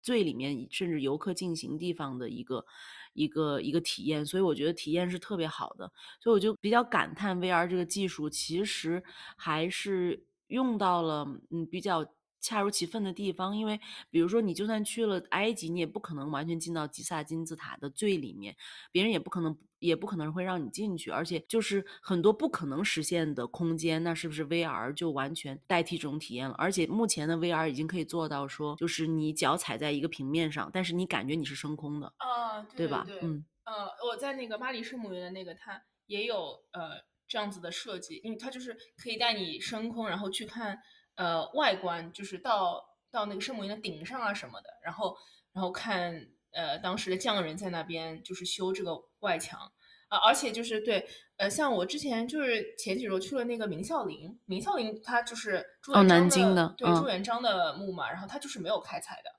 [0.00, 2.64] 最里面甚至游客进行地方的一个
[3.12, 5.92] 一个一个体验，所以我觉得体验是特别好的。
[6.22, 9.02] 所以我就比较感叹 VR 这个技术其实
[9.36, 12.06] 还是用到了嗯比较。
[12.44, 13.78] 恰如其分的地方，因为
[14.10, 18.56] 比如说你就算去了埃及，你也不可能完全进到吉萨金字塔的最里面，
[18.90, 26.56] 别人也不可能也不可能会让你进去，而且就是很多不可能实现的空间，那是不是 VR 就完全代替这种体验了？
[26.58, 33.06] 而且目前的 VR 已经可以做到说，就是你脚踩在一个平面上，但是你感觉你是升空的啊，对吧？
[33.22, 37.00] 嗯，呃，我在那个巴黎圣母院的那个，它也有呃
[37.32, 40.78] 这样子的设计，因为它就是可以带你升空，然后去看。
[41.14, 45.14] 呃，外观就是到到那个圣母院的顶上啊什么的，然后
[45.52, 49.60] 然后看呃当时的匠人在那边就是修这个外墙
[50.08, 59.30] 啊，而且就是对呃像我之前就是前几周去了那个明孝陵，明孝陵它就是朱元璋的对朱元璋的墓嘛，然后它就是没有开采的，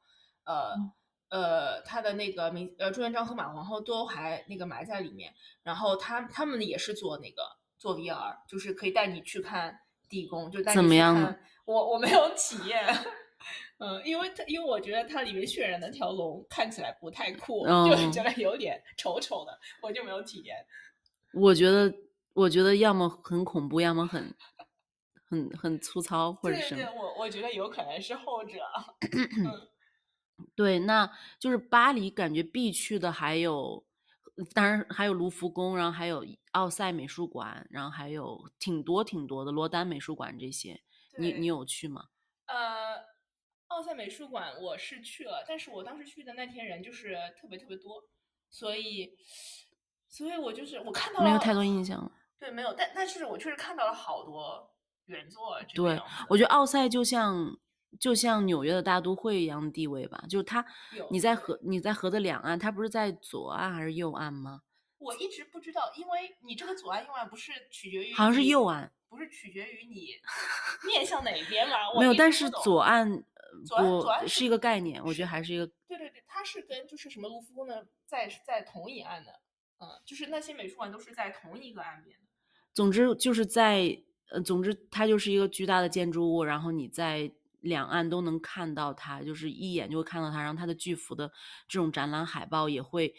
[0.44, 0.76] 呃
[1.30, 7.42] 呃他的那个明呃朱元璋和马皇后都还那个埋在里面，然后他他们也是做那个
[7.84, 11.38] 做 VR，就是可以带你去看地宫，就带你去看。
[11.68, 12.82] 我我没有体验，
[13.78, 20.66] 嗯，因为它因为我觉得它里面渲染那条龙看起来不太酷，就觉得有点丑丑的，我就没有体验。
[21.34, 21.94] 我觉得
[22.34, 24.34] 我觉得要么很恐怖，要么很
[25.30, 28.60] 很很粗糙，或者是我我觉得有可能是后者。
[30.56, 33.84] 对，那就是巴黎感觉必去的还有，
[34.54, 40.82] 当然还有卢浮宫，然后还有奥赛美术馆，然后还有挺多挺多的罗丹美术馆这些。
[41.20, 42.06] 你你有去吗？
[42.48, 42.96] 呃，
[43.68, 48.04] 奥赛美术馆我是去了，但是我当时去的那天人就是特别特别多，
[48.50, 49.16] 所以，
[50.08, 52.12] 所以我就是我看到没有太多印象了。
[52.40, 54.72] 对，没有，但但是我确实看到了好多
[55.06, 55.60] 原作。
[55.76, 57.56] 对，我觉得奥赛就像
[58.00, 60.66] 就像纽约的大都会一样的地位吧，就是它
[61.10, 64.62] 你在河你在河的两岸，它不是在左岸还是右岸吗？
[65.04, 68.92] 我一直不知道，因为你这个左岸右岸不是取决于好像是右岸。
[69.10, 70.08] 不是取决于你
[70.88, 71.76] 面向哪边嘛？
[72.00, 73.24] 没有，但是左岸
[73.64, 75.68] 左岸左岸是一个概念，我觉得还是一个。
[75.88, 77.76] 对对对，它是跟就是什么卢浮宫呢，
[78.08, 79.32] 在在同一岸的，
[79.80, 82.26] 嗯，就是那些美术馆都是在同一个岸边的。
[82.74, 83.96] 总之就是在
[84.32, 91.32] 呃，总之它就是一个巨大的建筑物，然后你在两岸都能看到它，就是一眼就会看到它，然后它的巨幅的
[91.68, 93.14] 这种展览海报也会。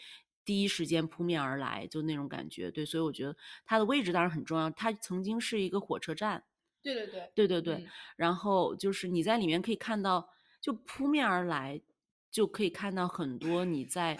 [0.45, 4.69] 第一时间扑面而来，就那种感觉，对，所以我觉得它的位置当然很重要。
[4.69, 6.43] 它曾经是一个火车站，
[6.83, 7.87] 对对对，对对对。
[8.15, 10.29] 然后就是你在里面可以看到，
[10.61, 11.81] 就扑面而来，
[12.29, 14.19] 就可以看到很多你在，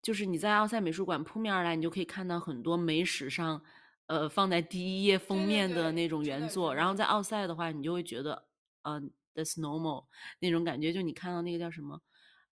[0.00, 3.62] 就是你在奥赛美术馆扑面而来，你就可以看到很多美史上，
[4.06, 6.74] 呃，放在第一页封面的那种原作。
[6.74, 8.46] 然后在奥赛的话，你就会觉得，
[8.84, 10.06] 嗯，that's normal
[10.38, 12.00] 那种感觉，就你看到那个叫什么，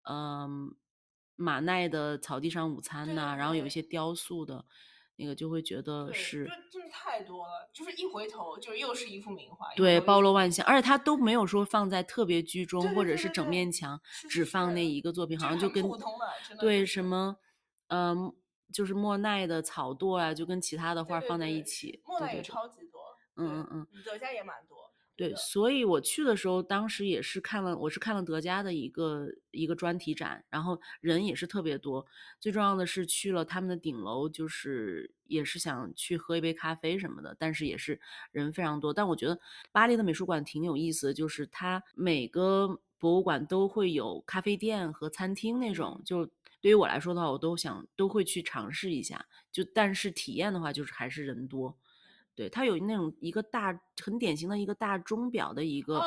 [0.10, 0.76] 嗯。
[1.36, 4.64] 马奈的草地上午餐呐，然后有一些雕塑的，
[5.16, 15.84] 那个就会觉得是，真的太多了，就是一回头就又是一幅名画，对，包罗万象，而且他都没有说放在特别居中，或者是整面墙只放那一个作品，好像就跟
[16.60, 17.38] 对什么，
[17.88, 18.34] 嗯，
[18.72, 23.02] 就是莫奈的草垛啊，就跟其他的画放在一起，莫奈也超级多，
[23.38, 24.93] 嗯嗯嗯，德家也蛮多。
[25.16, 32.04] 对，所以我去的时候，当时也是看了，我是看了德加的一个一个专题展，然后人也是特别多。
[32.40, 38.92] 最重要的是去了他们的顶楼，就是也是想去喝一杯咖啡什么的，但是也是人非常多。
[38.92, 39.40] 但我觉得
[39.72, 46.02] 巴黎的美术馆挺有意思的，就是它每个博物馆都会有咖啡店和餐厅那种。
[46.04, 46.26] 就
[46.60, 49.28] 对于我来说的话，我都想都会去尝试一下。
[49.52, 51.78] 就但是体验的话，就是还是人多。
[52.36, 56.02] 对，它有那种一个大很典型的一个大钟表的一个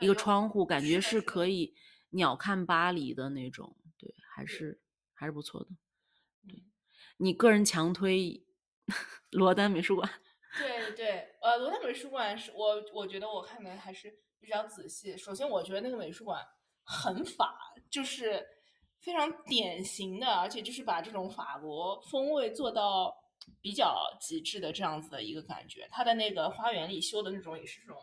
[0.00, 1.74] 一个窗户，感觉是可以
[2.10, 3.76] 鸟瞰巴黎的那种。
[3.98, 4.80] 对，还是
[5.12, 5.66] 还是不错的。
[6.48, 6.64] 对，
[7.18, 8.42] 你个人强推
[9.32, 10.10] 罗丹美术馆。
[10.56, 14.10] 对对，呃，罗丹美术馆是我我觉得我看的还是
[14.40, 15.14] 比较仔细。
[15.14, 16.42] 首先，我觉得那个美术馆
[16.84, 17.54] 很法，
[17.90, 18.42] 就是
[19.00, 23.14] 非常典型的，而且就是把这种法国风味做到。
[23.60, 27.96] 比较极致的这样子的一个感觉，它的那个花园里修的那种也是这种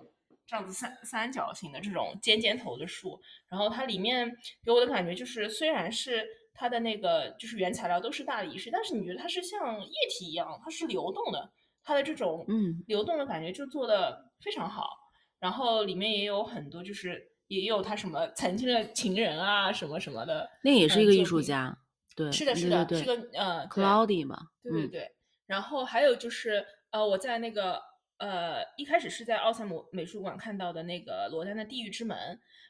[0.45, 3.19] 这样子三三角形的这种尖尖头的树，
[3.49, 4.29] 然后它里面
[4.63, 11.49] 给我的感觉就是，虽然是它的那个就是原材料都是大理石，但是你觉得它是像液体一样，它是流动的，
[11.81, 12.83] 它的这种嗯。
[12.87, 14.89] 流动的感觉就做的非常好，
[15.39, 21.77] 然后里面也有很多就是也有他什么曾经的情人啊什么什么的，那也是一个艺术家，
[22.15, 25.11] 对，是的，是的，是个呃 Cloudy 嘛，对对对。
[25.45, 27.81] 然后还有就是，呃，我在那个，
[28.17, 32.17] 呃，一开始是在奥赛姆美术馆看到的那个罗丹的《地狱之门》，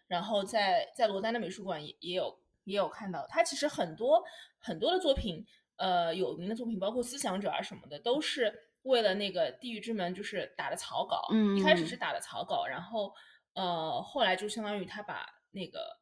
[0.07, 3.25] 然后在在罗丹的美术馆也也有也有看到。
[3.27, 4.23] 他其实很多
[4.59, 5.45] 很多的作品，
[5.77, 8.53] 呃，有名的作品，包括《思想者》啊什么的，都是
[8.83, 11.27] 为了那个《地狱之门》就是打的草稿。
[11.31, 13.13] 嗯一开始是打的草稿，然后
[13.53, 15.99] 呃，后来就相当于他把那个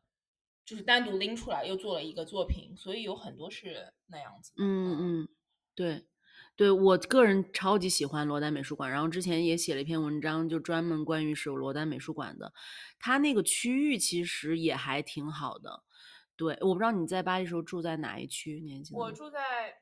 [0.65, 4.53] 就是单独拎出来，又做了一个作品，所以有很多是那样子。
[4.57, 5.28] 嗯嗯，
[5.76, 6.05] 对，
[6.62, 12.53] 对我个人超级喜欢罗丹美术馆，然后之前也写了一篇文章，就专门关于是有罗丹美术馆的，
[12.99, 15.82] 它那个区域其实也还挺好的。
[16.36, 19.05] 对，我不知道你在巴黎时候住在哪一区，你还记得吗？
[19.05, 19.74] 我住在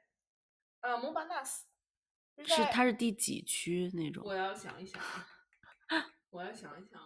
[0.80, 1.68] 呃蒙巴纳斯，
[2.46, 4.24] 是在它是第几区那种？
[4.26, 6.98] 我要想一想啊， 我要想一想，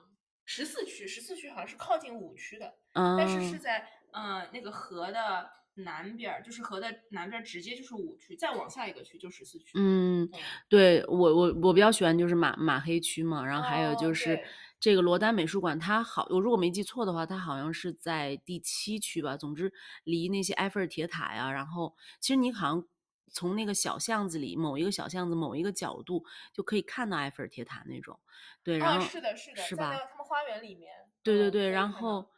[0.46, 9.72] 十四区，十四区好像是靠近五区的，但是是嗯在呃那个河的南边儿，就是河的南边直接就是五区，再往下一个区就十四区。
[9.76, 10.30] 嗯，
[10.70, 14.46] 对我我我比较喜欢就是马马黑区嘛，然后还有哦就是对
[14.80, 19.36] 这个罗丹美术馆，它好，我如果没记错的话，它好像是在第七区吧。
[19.36, 22.88] 总之，离那些埃菲尔铁塔呀，然后其实你好像
[23.32, 28.20] 从那个小巷子里某一个小巷子某一个角度就可以看到埃菲尔铁塔那种。
[28.62, 30.92] 对，然哦，后是的，是的，是吧他们花园里面。
[31.24, 32.30] 对对对，然后，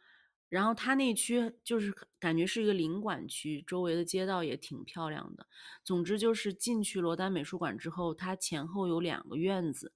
[0.56, 5.46] 然后它那区就是感觉是一个领馆区，周围的街道也挺漂亮的。
[5.84, 9.92] 总之就是进去罗丹美术馆之后，它前后有两个院子，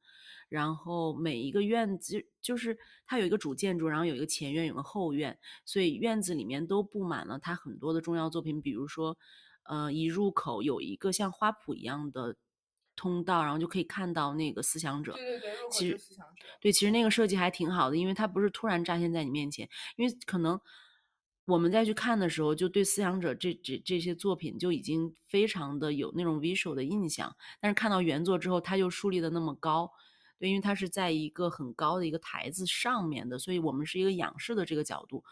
[0.50, 9.16] 然后每一个院子就是它有一个主建筑，然后有一个前院，有个后院，所以院子里面都布满了它很多的重要作品，比如说，
[9.62, 12.36] 呃，一入口有一个像花圃一样的
[13.00, 15.12] 通道，然后就可以看到那个思想者。
[15.14, 15.98] 对对对，其实。
[16.60, 20.60] 对，其实那个设计还挺好的，因为它不是突然展现在你面前，因为可能
[21.46, 29.90] 我们再去看的时候，就对思想者这这这些作品就已经非常的有那种 visual 的印象，但是看到原作之后，它又树立的那么高，
[30.38, 35.24] 对，因为它是在一个很高的一个台子上面的，所以我们是一个仰视的这个角度，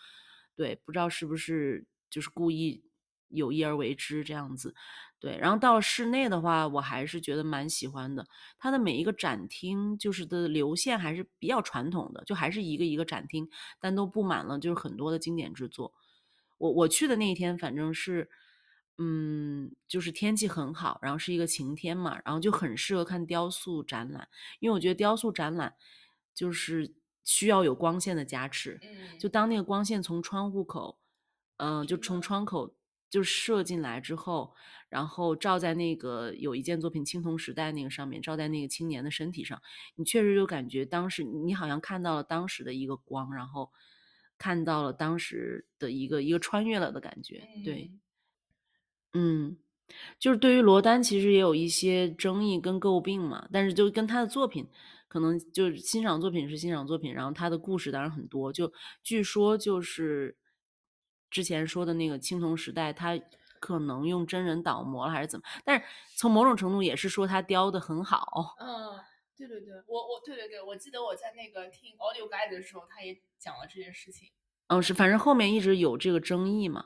[0.57, 2.83] 对，不知道是不是就是故意
[3.29, 4.75] 有意而为之这样子，
[5.21, 8.27] 对，然后到室内的话，我还是觉得蛮喜欢的。
[8.57, 13.49] 它的每一个展厅就是的流线还是比较传统的，就还是一个一个展厅，
[13.81, 15.93] 但都布满了就是很多的经典之作。
[16.59, 18.31] 我我去的那一天，反正是，
[18.97, 24.29] 嗯，就是天气很好，然后是一个晴天嘛，然后就很适合看雕塑展览，
[24.61, 25.75] 因为我觉得雕塑展览
[26.33, 26.95] 就是
[27.25, 30.99] 需要有光线的加持，嗯，就当那个光线从窗户口，
[31.57, 32.75] 嗯、就从窗口
[33.11, 34.55] 就射进来之后，
[34.89, 39.61] 然后照在那个有一件作品《青铜时代》那个上面，照在那个青年的身体上，
[39.97, 43.71] 你确实就感觉当时你好像看到了当时的一个光，然后
[44.37, 47.91] 看到了当时的一个一个穿越了的感觉，对，
[49.13, 49.57] 嗯，嗯，
[50.19, 54.69] 就是对于罗丹其实也有一些争议跟诟病嘛，但是就跟他的作品，
[55.09, 60.37] 可能就是欣赏作品是欣赏作品，然后他的故事当然很多，就据说就是
[61.31, 63.19] 之前说的那个青铜时代，他
[63.61, 65.85] 可能用真人倒模了还是怎么，但是
[66.17, 68.99] 从某种程度也是说他雕的很好，嗯，
[69.37, 74.29] 对对对，我我对对对，我记得我在那个听 audio guide 的时候，他也讲了这件事情。
[74.69, 76.85] 嗯，是，反正后面一直有这个争议嘛，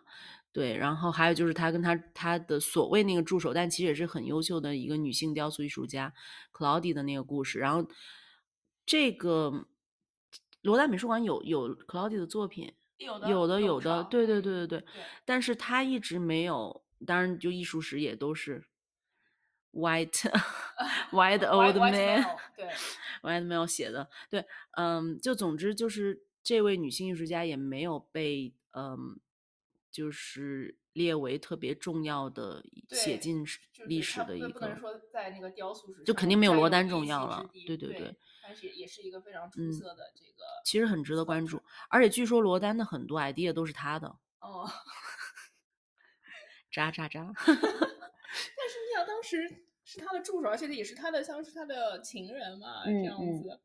[0.52, 6.14] 对，然后还有就是他跟他他的所谓那个助手，但其实也是很优秀的一个女性雕塑艺术家
[6.52, 7.86] Claudia 的那个故事，然后
[8.86, 9.66] 这个
[10.62, 12.72] 罗丹美术馆有有 Claudia 的作品，
[13.02, 18.64] 有的有的对对嗯对对对，对，但是他一直没有，当然就艺术史也都是
[19.72, 20.30] white
[21.12, 22.22] white old White- White man。
[22.22, 22.68] male，对，
[23.22, 24.44] 我还没有写的，对，
[24.76, 29.18] 嗯，就总之就是这位女性艺术家也没有被嗯，
[29.90, 44.08] 就是列为特别重要的写进史历史的一他不说在那个雕塑史就肯定没有罗丹重要了对对对对但是也也是一个非常出嗯色的这个其实很值得关注，而且据说罗丹的很多 idea 都是他的，
[44.40, 44.68] 哦。
[46.70, 53.60] 渣渣渣， 但是你想，当时是他的助手，而且也是他的像是他的情人嘛，嗯这样子嗯子。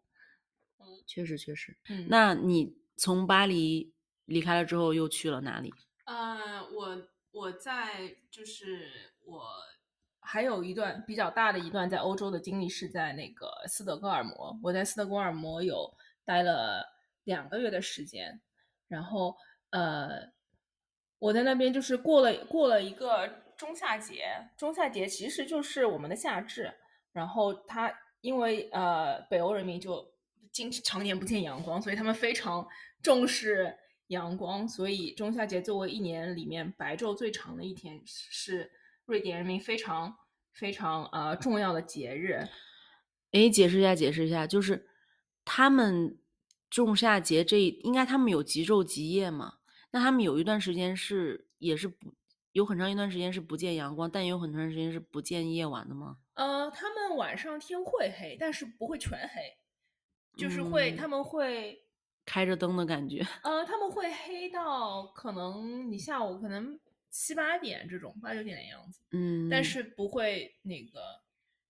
[1.05, 1.77] 确实确实。
[1.87, 3.93] 嗯那你从巴黎
[4.25, 5.73] 离开了之后，又去了哪里？
[6.03, 9.51] 呃，我我在就是我
[10.27, 15.89] 还有一段比较大的一段在欧洲的经历是在那个斯德哥尔摩，我在斯德哥尔摩有
[16.25, 16.85] 待了
[17.23, 18.41] 两个月的时间，
[18.89, 19.37] 然后
[19.69, 20.33] 呃，
[21.17, 23.25] 我在那边就是过了过了一个
[23.55, 24.25] 中夏节，
[24.57, 26.73] 中夏节其实就是我们的夏至，
[27.13, 30.05] 然后它因为呃北欧人民就
[30.51, 32.67] 经常年不见阳光，所以他们非常
[33.01, 33.73] 重视
[34.07, 38.69] 阳光，所以中夏节作为一年里面白昼最长的一天，是
[39.07, 40.15] 瑞典人民非常
[40.53, 42.47] 非常呃重要的节日。
[43.31, 44.87] 哎，解释一下，解释一下，就是
[45.43, 46.19] 他们
[46.69, 49.55] 仲夏节这应该他们有极昼极夜嘛？
[49.91, 52.13] 那他们有一段时间是也是不
[52.51, 56.17] 有很长一段时间是不见阳光，但也有很长时间是不见夜晚的吗？
[56.33, 59.57] 呃，他们晚上天会黑，但是不会全黑，
[60.37, 61.81] 就是会、嗯他们会
[62.25, 63.25] 开着灯的感觉。
[63.43, 66.77] 呃他们会黑到可能你下午可能
[67.09, 70.99] 七八点这种八九点的样子，嗯，但是不会那个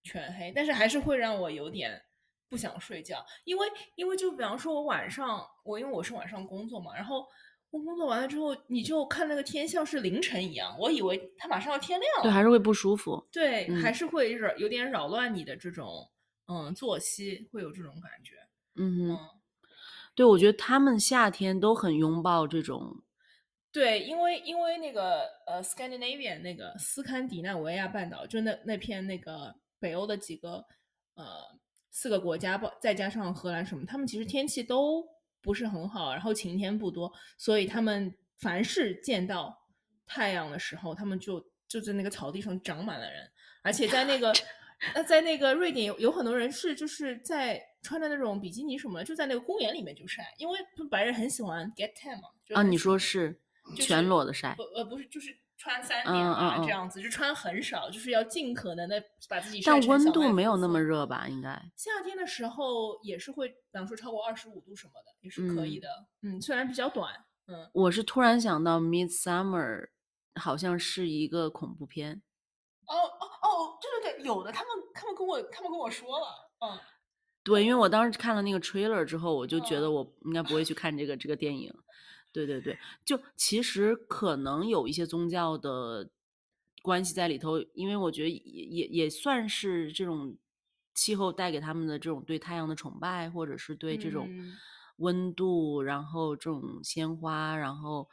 [0.03, 2.01] 全黑，但是还是会让我有点
[2.49, 7.25] 不想睡觉，因为因为就比方说我晚上我因为我是晚上工作嘛，然后。
[7.69, 12.23] 我工作完了之后，你就看那个天像是凌晨一样，我以为它马上要天亮了。
[12.23, 13.21] 对还是会不舒服。
[13.29, 16.09] 对，嗯还是会扰有点扰乱你的这种
[16.47, 18.35] 嗯作息，会有这种感觉。
[18.75, 19.19] 嗯哼，嗯，
[20.15, 23.03] 对，我觉得他们夏天都很拥抱这种，
[23.77, 30.65] 对，因为因为那个呃，Scandinavian 那个斯堪的纳维亚半岛，就那那片那个北欧的几个
[31.13, 31.25] 呃
[31.91, 35.07] 四个国家，包再加上荷兰什么，他们其实天气都
[35.43, 39.55] 不是很好，然后晴天不多，所以他们凡是见到
[40.07, 43.29] 太阳的时候，他们就就在那个草地上长满了人，
[43.61, 44.33] 而且在那个
[44.95, 50.57] 呃在那个瑞典有有很多人是就是在穿的那种比基尼什么的，就在那个公园里面就晒，因为
[50.89, 52.29] 白人很喜欢 get tan 嘛。
[52.55, 53.39] 啊，你说是
[53.75, 61.27] 就是全裸的晒不，呃不是，就是穿三嗯点啊、嗯嗯这样子，就穿很少，就是要尽可能的把自己晒但温度没有那么热吧？
[61.27, 61.49] 应该。
[61.75, 65.89] 夏天的时候也是会，比方说超过二十五度什么的，也是可以嗯的。
[66.23, 67.13] 嗯虽然比较短，
[67.47, 69.87] 嗯，我是突然想到《Midsummer》
[70.41, 72.21] 好像是一个恐怖片，
[72.85, 76.27] 哦哦哦，对对对，有的，他们他们跟我他们跟我说了，
[76.59, 76.77] 嗯，
[77.43, 81.73] 对，因为我当时看了那个 trailer 之后，我就觉得嗯我应该不会去看这个这个电影。
[82.45, 86.09] 对对对，就其实可能有一些宗教的
[86.81, 90.37] 关系在里头，因为我觉得也也也算是这种
[90.93, 94.53] 气候带给他们的这种对太阳的崇拜，或者是对这种嗯
[94.97, 98.07] 温度，然后这种鲜花，然后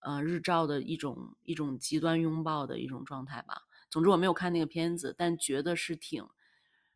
[0.00, 3.62] 呃日照的一种一种极端拥抱的一种状态吧。
[3.90, 6.26] 总之我没有看那个片子，但觉得是挺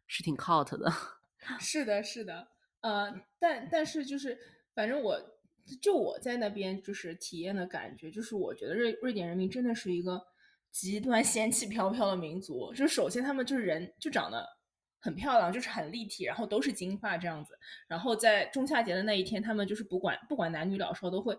[0.06, 0.92] 是挺 cult 的。
[1.60, 2.48] 是的，是的，
[2.80, 4.38] 呃，但但是就是，
[4.74, 5.20] 反正我
[5.80, 10.22] 就我在那边就是体验的感觉，就是我觉得瑞瑞典人民真的是一个
[10.70, 12.72] 极端仙气飘飘的民族。
[12.72, 14.46] 就是首先他们就是人就长得
[15.00, 17.58] 很漂亮，就是很立体，然后都是金发这样子。
[17.88, 21.36] 然后在中夏节的那一天，他们就是不管不管男女老少都会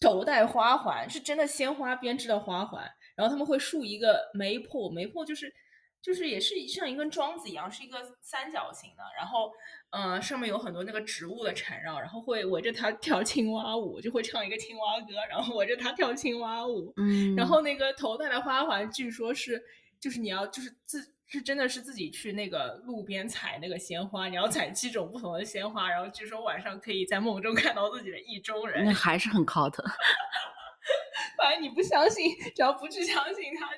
[0.00, 2.88] 头戴花环，是真的鲜花编织的花环。
[3.14, 5.52] 然后他们会竖一个媒婆，媒婆就是
[6.00, 9.50] 就是也是像一根桩子一样，是一个三角形的，然后
[9.90, 16.92] 呃上面有很多那个植物的缠绕，然后会围着它跳青蛙舞，就会唱一个青蛙歌，然后围着它跳青蛙舞。
[16.96, 19.62] 嗯，然后那个头戴的花环，据说是
[19.98, 28.92] 就是你要就是自是真的是自己去那个路边采那个鲜花，你要采七种不同的鲜花，然后据说晚上可以在梦中看到自己的意中人那。
[28.94, 29.74] 还是很 cult。
[31.36, 33.68] 反正你不相信，只要不去相信它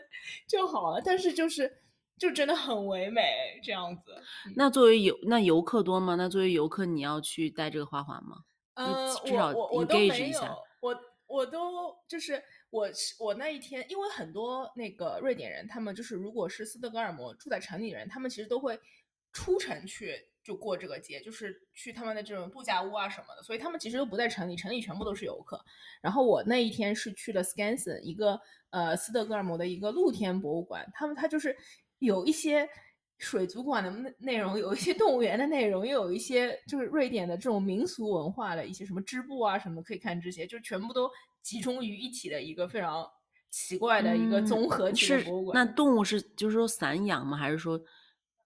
[0.47, 1.03] 就好了。
[1.05, 1.71] 但是就是
[2.21, 4.15] 就真的很唯美这样子。
[4.55, 6.17] 那作为游那游客多吗？
[6.17, 8.45] 那作为游客，你要去戴这个花环吗？
[8.75, 10.41] 呃，至少我我我都没有，
[10.81, 18.79] 我我都就是我是我那一天，因为很多那个瑞典人，他们就是如果是斯德哥尔摩住在城里的人，他们其实都会
[19.33, 25.63] 出城去就过这个节，就是去他们的这种度假屋啊什么的，所以他们其实都不在城里，城里全部都是游客。
[26.03, 28.41] 然后我那一天是去了 Skansen，一个
[28.71, 31.57] 呃斯德哥尔摩的一个露天博物馆，他们他就是
[32.01, 32.69] 有一些
[33.19, 41.11] 水族馆的内内容，有一些 动物园的内容，又有一些就是瑞典的这种民俗文化的一些什么织布啊什么可以看这些，就全部都
[41.43, 43.09] 集中于一体的一个非常
[43.51, 45.55] 奇怪的一个嗯综合体的博物馆。
[45.55, 47.37] 那动物是就是说散养吗？
[47.37, 47.79] 还是说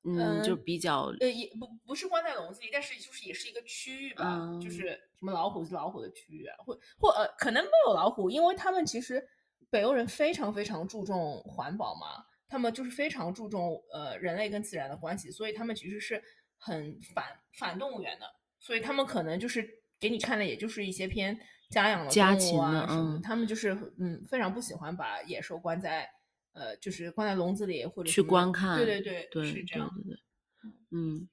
[0.02, 4.24] 嗯就嗯比较呃，也不不是关在笼子里，但是就是也是一个区域吧，
[4.60, 9.24] 就嗯是什么老虎是老虎的区域啊，或或呃，可能没有老虎，因为他们其实
[9.70, 12.24] 北欧人非常非常注重环保嘛，
[12.54, 16.22] 他们就是非常注重呃人类跟自然的关系，所以他们其实是
[16.56, 17.24] 很反
[17.58, 18.26] 反动物园的，
[18.60, 21.36] 所以他们可能就是给你看的也就是一些偏
[21.70, 26.08] 家养的动物家禽啊什么，嗯他们就是嗯非常不喜欢把野兽关在。
[26.56, 29.90] 呃，就是关在笼子里或者去观看对对对，对是这样。
[29.92, 31.28] 对对对，嗯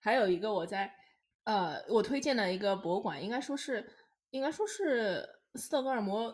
[0.00, 0.88] 还有一个我在
[1.42, 3.84] 呃，我推荐的一个博物馆，应该说是
[4.30, 6.32] 应该说是斯德哥尔摩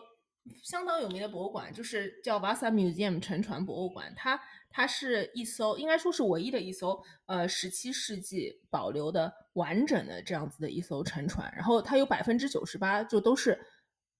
[0.63, 4.13] 相当有名的博物馆，就是叫 Vasa Museum 沉船博物馆。
[4.15, 13.59] 它它是一艘应该说是唯一的一艘呃十七世纪保留的完整的这样子的一艘沉船，然后它有百分之九十八就都是。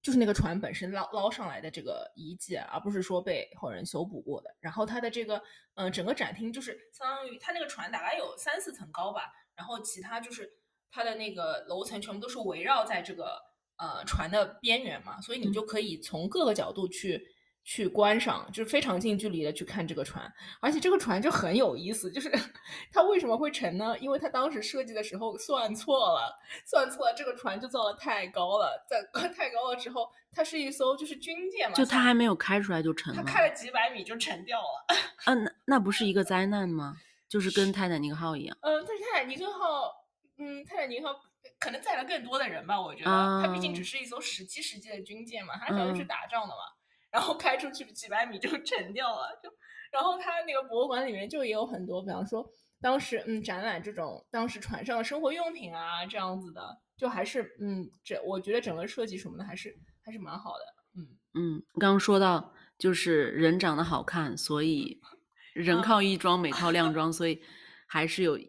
[0.01, 4.49] 就是那个船本身捞捞上来的这个遗迹，而不是说被后人修补过的。
[4.61, 5.43] 然后它的这个，
[5.75, 9.23] 呃，整个展厅就是相当于它那个船大概有三四层高吧，
[9.55, 10.49] 然后其他就是
[10.89, 13.41] 它的那个楼层全部都是围绕在这个
[13.79, 17.19] 呃船的边缘嘛，所以你就可以从各个角度去
[17.63, 22.31] 去观赏，就是非常近距离的去看这个船，而且这个船就很有意思，就是
[22.91, 23.97] 它为什么会沉呢？
[23.99, 34.95] 因为它当时设计的时候算错了，算错了，这个船就造的太高了，在 太高了之后，它是一艘就是军舰嘛，就它还没有开出来就沉了，它开了几百米就沉掉了。
[35.25, 36.97] 嗯，那那不是一个灾难吗？
[37.29, 38.57] 就是跟泰坦尼克号一样。
[38.61, 39.93] 嗯，但是泰坦尼克号，
[40.39, 41.19] 嗯，泰坦尼克号
[41.59, 43.11] 可能载了更多的人吧，我觉得，
[43.43, 46.61] 它毕竟只是一艘十七世纪的军舰嘛，它主要是打仗的嘛。
[47.11, 49.49] 然后开出去几百米就沉掉了，就
[49.91, 52.47] 然后它那个博物馆里面就也有很多，比方说
[52.79, 56.61] 当时嗯展览这种当时船上的生活用品啊这样子的，
[56.95, 60.63] 就还是嗯这我觉得整个设计什么的还是还是蛮好的，
[60.95, 65.01] 嗯嗯，刚刚说到就是人长得好看，所以
[65.53, 67.41] 人靠衣装，美靠 靓装，所以
[67.87, 68.39] 还是有。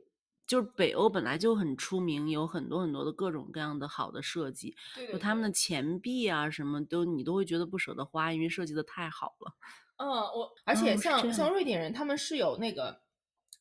[0.51, 4.75] 就是北欧本来就很出名，有很多很多的各种各样的好的设计，
[5.13, 9.55] 就他们的钱币啊什么都你都会觉得不舍得花，因为设计的太好了。
[9.99, 13.01] 嗯，我 而且像像瑞典人，他们是有那个，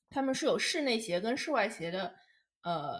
[0.09, 2.11] 他们是有室内鞋跟室外鞋的
[2.63, 2.99] 呃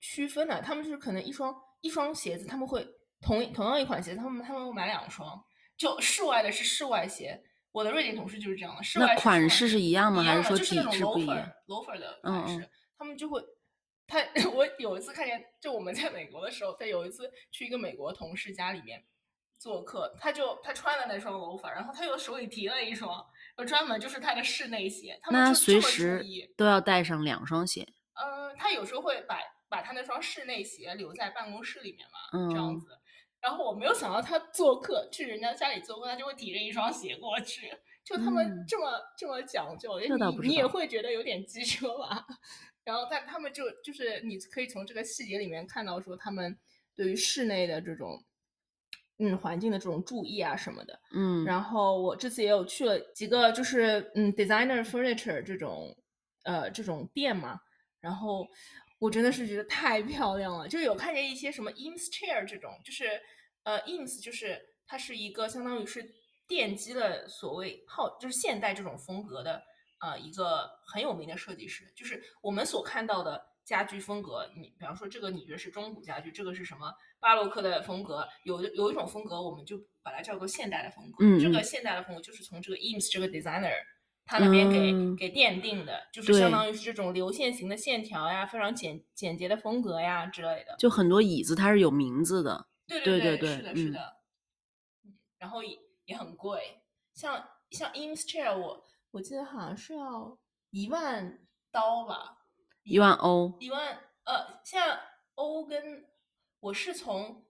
[0.00, 0.60] 区分的。
[0.60, 2.86] 他们就是可能一双一双鞋子，他们会
[3.22, 5.42] 同同样一款鞋子，他们他们会买两双，
[5.78, 7.42] 就室外的是室外鞋。
[7.72, 10.22] 我的瑞典同事就是这样的，室外款式是一样吗？
[10.22, 12.68] 还是说体质不一样？loafer 的款式。
[13.00, 13.42] 他们就会，
[14.06, 14.18] 他
[14.52, 19.02] 我有一次看见，就我们在美国的时候，在有一次去一个美国同事家里面
[19.58, 23.26] 做客，他就他穿了那双 loafer，然后他又手里提了一双，
[23.56, 25.18] 就专门就是他的室内鞋。
[25.30, 26.22] 那随时
[26.58, 27.88] 都要带上两双鞋。
[28.12, 29.38] 嗯，他有时候会把
[29.70, 32.86] 把他那双室内鞋留在办公室里面嘛，这样子。
[33.40, 37.72] 然后我没有想到他做客去人家家里做客，他就会提着一双鞋过去。
[38.02, 42.26] 就他们这么这么讲究，你你也会觉得有点机车吧？
[42.90, 46.58] 然后，但他们就就是你可以从这个细节里面看到，说他们
[46.96, 48.20] 对于室内的这种
[49.18, 50.98] 嗯环境的这种注意啊什么的。
[51.12, 51.44] 嗯。
[51.44, 55.96] 然后我这次也有去了几个，就是嗯 designer furniture 这种
[56.42, 57.60] 呃这种店嘛。
[58.00, 58.44] 然后
[58.98, 63.06] 我真的是觉得太漂亮了，就有看见一些什么 Eames chair 这种，就是
[63.62, 66.04] 呃 Eames 就是它是一个相当于是
[66.48, 69.62] 奠基了所谓好就是现代这种风格的。
[70.00, 74.50] 呃，一个很有名的设计师，就是我们所看到的家居风格。
[74.56, 76.90] 你比方说，这个你觉得是中古家具，这个是什么
[77.20, 78.26] 巴洛克的风格？
[78.44, 81.18] 有有一种风格，我们就把它叫做现代的风格。
[81.20, 83.74] 嗯，这个现代的风格就是从这个 Eames 这个 designer
[84.24, 90.74] 他那边给给奠定的，就是相当于是这种流线型的线条呀，非常简简洁的风格呀之类的。
[90.78, 92.66] 就很多椅子它是有名字的。
[92.86, 94.16] 对对对对，是的，是的。
[95.38, 96.80] 然后也也很贵，
[97.12, 98.86] 像像 Eames chair 我。
[99.12, 100.38] 我记得好像是要
[100.70, 101.40] 一万
[101.72, 102.46] 刀吧，
[102.84, 105.00] 一万欧，一万呃，像
[105.34, 106.06] 欧跟
[106.60, 107.44] 我是从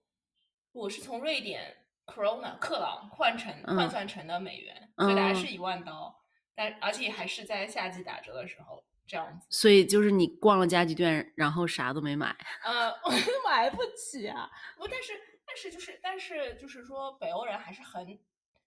[0.71, 6.23] 我是从瑞典 Corona 克朗换成换算成的美元，所以大概是一万刀，
[6.55, 9.45] 但而且还是在夏季打折的时候这样子。
[9.51, 12.35] 所以就是你逛了家具店，然后啥都没买。
[12.65, 13.11] 呃，我
[13.47, 14.49] 买不起啊！
[14.77, 15.13] 不，但是
[15.45, 18.19] 但是就是但是就是说北欧人还是很，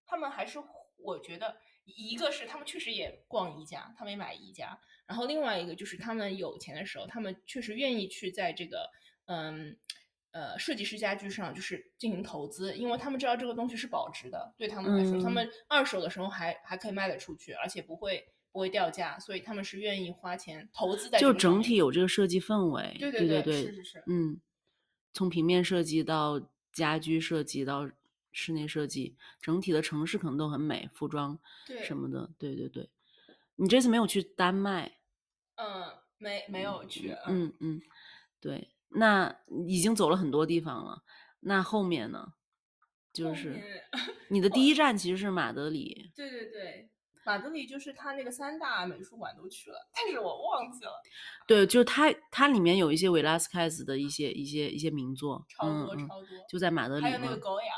[0.06, 0.62] 他们还是
[0.98, 1.56] 我觉得。
[1.84, 8.88] 一个是他们确实也逛宜家，他们也买宜家，然后另外一个就是他们有钱的时候，他们确实愿意去在这个
[9.26, 9.76] 嗯
[10.30, 21.18] 呃设计师家居上就是进行投资，因为他们知道这个东西是保值的，对他们来说，他们二手的时候还还可以卖得出去，而且不会不会掉价，所以他们是愿意花钱投资在。
[21.18, 24.40] 就整体有这个设计氛围，对对对对，是是是，嗯，
[25.12, 26.40] 从平面设计到
[26.72, 27.90] 家居设计到。
[28.34, 31.38] 室内设计整体的城市可能都很美，服装
[31.84, 32.90] 什么的，对对对。
[33.56, 34.98] 你这次没有去丹麦？
[35.54, 37.16] 嗯，没没有去。
[37.26, 37.80] 嗯嗯，
[38.40, 39.34] 对，那
[39.66, 41.02] 已经走了很多地方了。
[41.40, 42.34] 那后面呢？
[43.12, 43.62] 就是
[44.28, 46.10] 你的第一站其实是马德里。
[46.16, 46.90] 对对对，
[47.24, 50.90] 马德里就是他那个三大美术馆都去了，但是我忘记了。
[51.46, 57.02] 对，就是它它里面有一些维拉斯凯斯的一些一些一些名作，超多超多，就在马德里。
[57.02, 57.72] 还有那个高雅。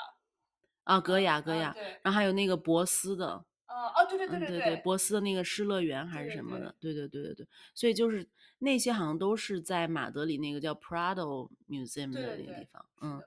[0.87, 8.29] 啊，格雅格雅，然后还有那个博斯的，哦哦，对对对对对，博斯的那个失乐园还是什么的，对对对对对，所以就是
[8.61, 13.21] 那些好像都是在马德里那个叫 Prado Museum 的那个地方，嗯，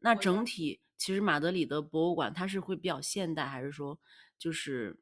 [0.00, 3.98] 那整体其实马德里的博物馆它是会比较现代，还是说
[4.38, 4.98] 就是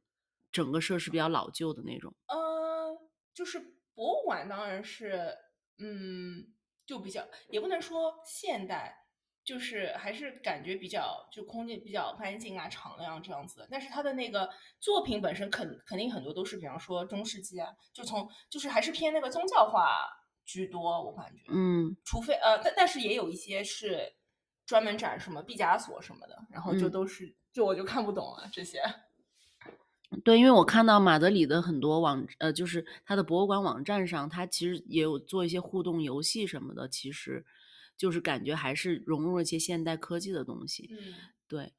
[0.50, 2.12] 整个设施比较老旧的那种？
[2.26, 2.98] 嗯，
[3.32, 3.60] 就是
[3.94, 5.36] 博物馆当然是，
[5.78, 6.48] 嗯，
[6.84, 9.05] 就比较也不能说现代。
[9.46, 19.96] 就是还是感觉比较就空间比较干净啊、敞亮这样子，但是他的那个作品本身肯肯定很多都是，比方说中世纪啊，就从就是还是偏那个宗教化
[20.44, 24.12] 居多，我感觉，嗯，除非呃，但但是也有一些是
[24.66, 28.82] 专门展什么毕加索什么的，然后就都是就我就看不懂了这些，
[30.24, 37.44] 对，因为我看到马德里的很多网，呃，就是它的博物馆网站上，它其实也有做一些互动游戏什么的，其实
[37.96, 40.88] 就是感觉还是融入了一些现代科技的东西。
[40.92, 41.14] 嗯，
[41.48, 41.72] 对，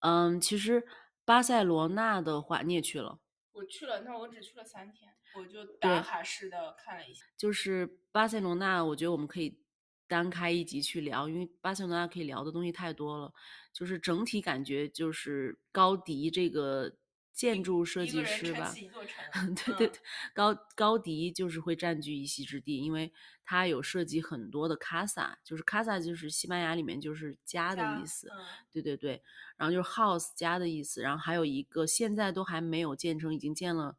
[0.00, 0.86] 嗯，其实
[1.24, 3.20] 巴塞罗那的话，你也去了，
[3.52, 7.24] 我去了，那我只去了三天，我就打卡式的看了一下。
[7.36, 9.58] 就是巴塞罗那，我觉得我们可以
[10.06, 13.32] 单开一集去聊，因为巴塞罗那可以聊的东西太多了。
[13.72, 16.96] 就是整体感觉就是高迪这个
[17.36, 18.72] 建筑设计师吧，
[19.66, 20.00] 对对对，
[20.32, 23.12] 高高迪就是会占据一席之地，因为
[23.44, 28.30] 他有设计很多的 casa，就是 casa 就是西班牙里面就是家的意思，
[28.72, 29.22] 对对对，
[29.58, 33.98] 然后就是 house 家的意思，然后还有一个现在都还没有建成，已经建了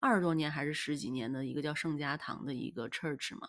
[0.00, 3.48] 二十多年还是十几年的一个叫圣家堂的一个 church 嘛，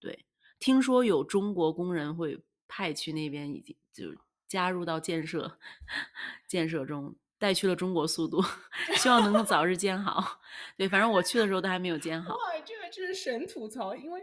[0.00, 0.26] 对，
[0.58, 4.16] 听说有中国工人会派去那边，已经就。
[4.46, 5.58] 加入到建设
[6.46, 8.42] 建设中，带去了中国速度，
[8.96, 10.40] 希望能够早日建好。
[10.78, 12.32] 对，反正我去的时候都还没有建好。
[12.34, 14.18] 哇，这个真是神吐槽，因为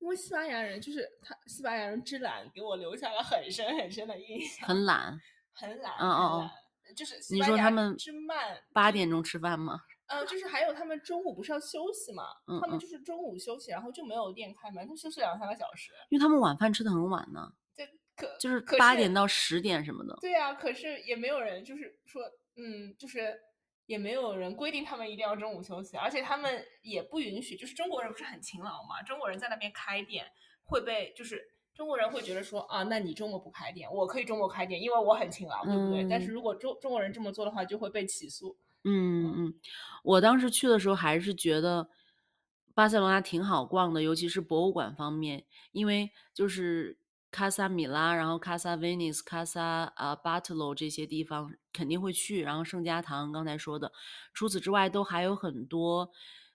[0.00, 4.66] 因为西班牙人就是他西班牙人之懒，给我留下了很深很深的印象。
[4.66, 5.16] 很懒，
[5.52, 6.50] 很懒，嗯嗯
[6.88, 9.80] 嗯，就是你说他们之慢，八点钟吃饭吗？
[10.08, 12.24] 呃，就是还有他们中午不是要休息嘛？
[12.60, 15.92] 他们就是中午休息，然后就没有店开门，他休息两三个小时。
[16.08, 17.52] 因为他们晚饭吃的很晚呢。
[18.16, 22.22] 可就是八点到十点什么的，对呀，可是也没有人就是说，
[22.56, 23.40] 嗯，就是
[23.86, 30.24] 也没有人规定他们一定要中午休息，而且他们也不允许，就是中国人不是很勤劳嘛，中国人在那边开店
[30.64, 31.42] 会被，就是
[31.74, 36.06] 中国人会觉得说啊，那你周末不开店，我可以周末开店，因为我很勤劳，对不对？
[36.08, 38.56] 但是如果中中国人这么做的话，就会被起诉。
[38.84, 39.54] 嗯嗯，
[40.02, 41.88] 我当时去的时候还是觉得
[42.74, 46.98] 巴塞罗那挺好逛的，尤其是博物馆方面，因为就是。
[47.34, 53.90] 卡萨米拉，然后卡萨威尼斯、卡萨啊巴特罗这些地方肯定会去，然后圣家堂刚才说的，
[54.32, 56.12] 除此之外都还有很多，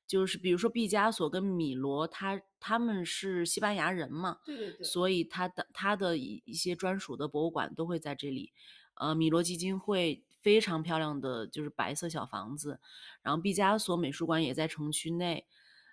[0.08, 8.54] 就是比如说毕加索跟米罗，他他们是西班牙人嘛，对对对，所以他的他的一一些专属的博物馆都会在这里，
[8.94, 12.80] 呃，米罗基金会非常漂亮的就是白色小房子，
[13.22, 15.46] 然后毕加索美术馆也在城区内，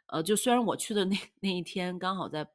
[0.07, 2.49] 呃，就虽然我去的那那一天刚好在。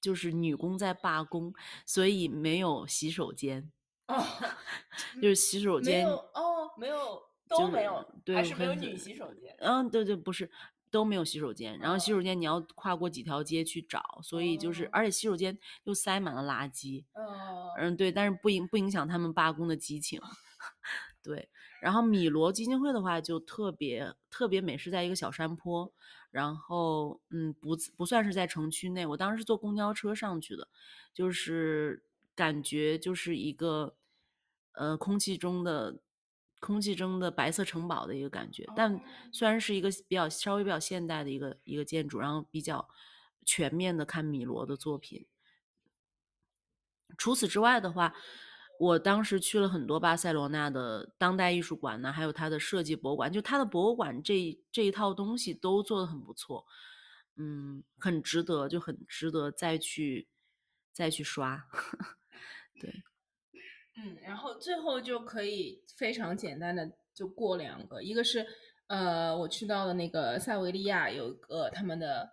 [0.00, 1.52] 就是女工在罢工，
[1.84, 3.70] 所以没有洗手间。
[4.08, 4.16] 哦，
[5.22, 9.54] 就是洗手间哦，没有都没有，还是没有女洗手间。
[9.58, 10.50] 嗯，对对，不是
[10.90, 11.78] 都没有洗手间。
[11.78, 17.04] 然后洗手间你要跨过几条街去找，所以就是而且洗手间又塞满了垃圾。
[17.14, 20.20] 哦嗯，对，但是不影不影响他们罢工的激情。
[21.22, 21.48] 对，
[21.80, 25.92] 然后米罗基金会的话就特别特别美，是在一个小山坡。
[26.30, 30.68] 然后，嗯，不不算是在城区内，我当时是坐公交车上去的，
[31.12, 32.04] 就是
[32.34, 33.96] 感觉就是一个，
[34.72, 36.00] 呃，空气中的
[36.60, 38.66] 空气中的白色城堡的一个感觉。
[38.76, 39.00] 但
[39.32, 42.88] 虽然是一个比较稍微比较现代的一个一个建筑，然后比较
[43.44, 45.26] 全面的看米罗的作品。
[47.18, 48.14] 除此之外的话。
[48.80, 56.64] 我当时去了很多巴塞罗那的当代艺术馆呢，还有它的设计博物馆，就它的博物馆这这一套东西都做的很不错，
[57.36, 60.26] 嗯，很值得，就很值得再去
[60.94, 61.62] 再去刷。
[62.80, 62.90] 对，
[64.02, 68.46] 嗯，然后最后就可以非常简单的就过两个，一个是
[68.86, 72.30] 呃，我去到了那个塞维利亚，有一个他们的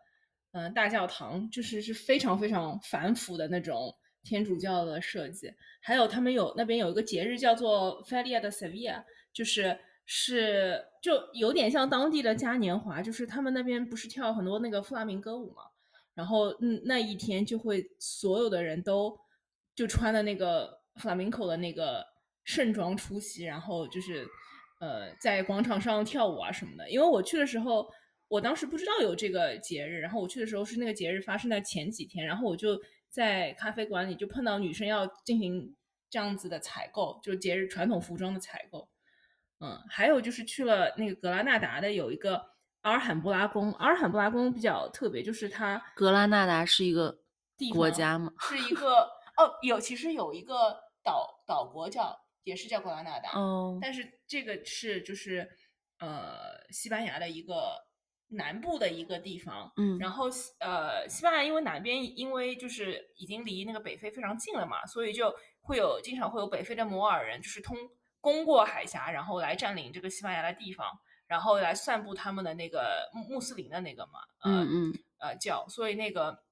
[0.54, 3.94] 嗯大教堂，就是是非常非常繁复的那种。
[4.28, 15.64] 天主教的设计，还有他们有那边有一个节日叫做 Feria de Sevilla，就是是就有点像当地的嘉年华，就是他们那边不是跳很多那个弗拉明歌舞嘛，
[16.14, 19.18] 然后嗯那一天就会所有的人都
[19.74, 22.06] 就穿的那个弗拉明戈的那个
[22.44, 24.28] 盛装出席，然后就是
[24.82, 26.90] 呃在广场上跳舞啊什么的。
[26.90, 27.88] 因为我去的时候，
[28.28, 32.78] 我当时不知道有这个节日，然后我去的时候是那个节日发生在前几天，然后我就。
[33.10, 35.76] 在咖啡馆里就碰到女生要进行
[36.10, 38.90] 这样子的采购，就是节日传统服装的采购。
[39.60, 47.20] 嗯，还有就是去了那个格拉纳达的有一个阿尔罕布拉宫，阿尔罕布拉宫比较特别，就是它格拉纳达是一个
[47.74, 48.32] 国家吗？
[48.40, 49.02] 是一个
[49.38, 55.50] 哦，有其实有一个岛岛国叫也是叫格拉纳达，哦，但是这个是就是
[56.00, 57.87] 呃西班牙的一个。
[58.30, 60.26] 南部的一个地方，嗯，然后
[60.60, 67.78] 呃，西班牙因为南边因为就是已经离那个北非非常近了嘛，所以就会有经常会有北非的摩尔人，就是通
[68.20, 70.88] 攻过海峡，然后来占领这个西班牙的地方，
[71.26, 76.44] 然后来散布他们的那个穆穆斯林的那个嘛，嗯嗯呃教，所以那个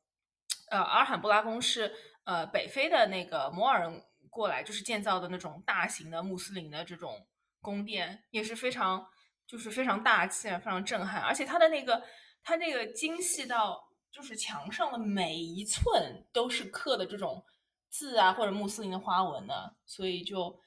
[0.69, 1.91] 呃阿尔罕布拉宫是
[2.23, 7.27] 呃北非的那个摩尔人过来就是建造的那种大型的穆斯林的这种
[7.59, 9.07] 宫殿，也是非常。
[9.47, 12.03] 就是非常大气，非常震撼，而且它的那个
[12.43, 17.43] 它那个精细到就是墙上的每一寸都是刻的这种
[17.89, 20.59] 字啊或者穆斯林的花纹的，所以就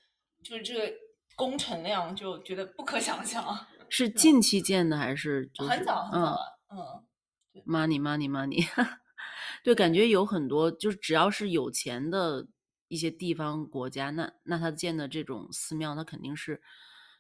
[0.42, 0.94] 就是这个
[1.36, 3.66] 工程量就觉得不可想象。
[3.90, 8.68] 是近期建的还是就是很早很早嗯了，嗯，money money money，
[9.64, 12.46] 对，感觉有很多就是只要是有钱的
[12.88, 16.60] 一些地方国家，那那他建的这种寺庙，那肯定是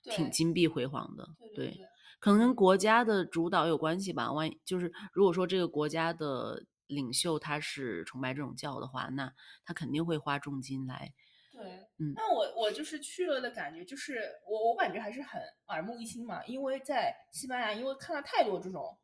[0.02, 1.28] 挺金碧辉煌的。
[1.54, 1.78] 对
[2.20, 4.32] 可能跟国家的主导有关系吧。
[4.32, 9.32] 万一就是如果说这个国家的领袖他是崇拜这种教的话，那
[9.64, 11.12] 他肯定会花重金来。
[11.52, 11.64] 对，
[11.98, 18.96] 嗯那我我就是去了的感觉，就是我我感觉还是很耳目一新嘛，因为在西班牙，因为看了太多这种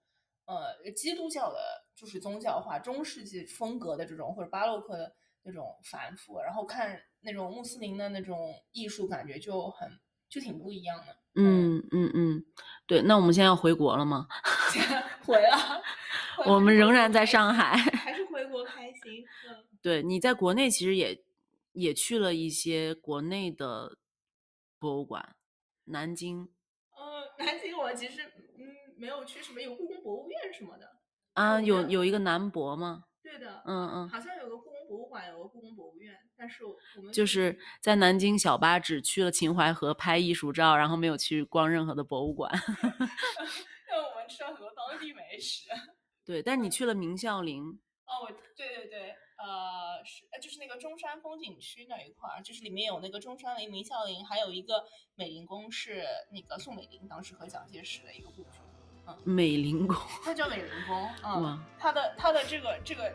[0.47, 1.59] 呃基督教的，
[1.97, 9.89] 就是宗教化中世纪风格的这种或者巴洛克的那种繁复，然后看那种穆斯林的那种艺术，感觉就很
[10.35, 11.17] 就挺不一样的。
[11.37, 12.45] 嗯嗯嗯，
[12.87, 13.03] 对。
[13.03, 14.27] 那我们现在要回国了吗？
[15.25, 15.81] 回了，
[16.37, 17.77] 回我们仍然在上海。
[17.77, 19.25] 还 是回国开心。
[19.49, 21.23] 嗯，对，你在国内其实也
[21.73, 23.97] 也去了一些国内的
[24.81, 25.37] 博物馆，
[25.85, 26.49] 南京
[26.97, 28.23] 呃，南京我其实
[28.59, 28.67] 嗯
[28.97, 30.91] 没有去什么，有故宫博物院什么的。
[31.35, 33.05] 啊，有有一个南博吗？
[33.23, 42.53] 对的，嗯嗯，好像有个故宫博物馆，有个故宫博物院，但是我我们就是在南京小巴只去了秦淮河拍艺术照，然后没有去逛任何的博物馆。
[42.55, 45.69] 因为我们吃了很多当地美食。
[46.25, 47.61] 对，但你去了明孝陵，
[48.07, 54.85] 哦，我对对对，呃，是呃就是那个中山风景区那一块儿，就是里面有那个中山陵、明孝陵，还有一个
[55.17, 58.61] 美龄宫是那个宋美龄当时和蒋介石的一个故居，
[59.25, 59.97] 美龄宫。
[60.23, 61.11] 它叫美龄宫。
[61.25, 63.13] 嗯哇，它的它的这个这个，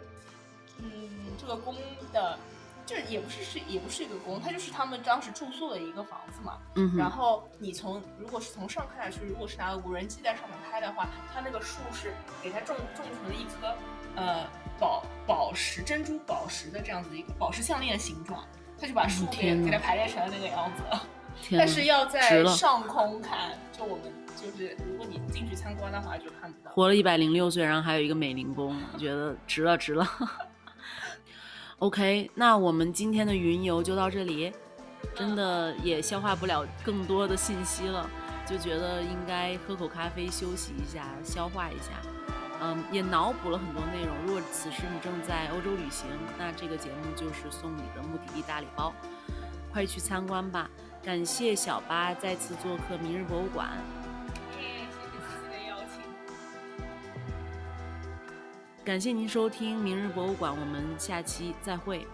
[0.82, 0.92] 嗯，
[1.38, 1.76] 这个宫
[2.12, 2.38] 的。
[2.86, 6.58] 就是也不是是也不是一个宫，它就是他们当时住宿的一个房子嘛。
[6.74, 13.76] 嗯哼，然后你从如果是从上看下去，如果是拿个无人机在上面拍的话，它那个树是给它种种成了一颗
[14.16, 14.44] 呃
[14.80, 18.44] 宝宝石珍珠宝石的这样子一个宝石项链的形状，
[18.82, 20.84] 它就把树给、给它排列成了那个样子。
[21.56, 26.72] 但是要在上空看，就我们就是如果你进去参观的话就看不到。
[26.72, 30.04] 活了一百零六岁，然后还有一个美龄宫，我觉得值了值了。
[31.80, 34.52] OK，那我们今天的云游就到这里，
[35.16, 38.06] 真的也消化不了更多的信息了，
[38.46, 41.94] 就觉得应该喝口咖啡休息一下，消化一下。
[42.62, 44.14] 嗯，也脑补了很多内容。
[44.26, 46.06] 如果此时你正在欧洲旅行，
[46.38, 48.94] 那这个节目就是送你的目的地大礼包，
[49.72, 50.70] 快去参观吧！
[51.02, 53.70] 感谢小八再次做客明日博物馆。
[58.90, 62.08] 感谢您收听明日博物馆，我们下期再会。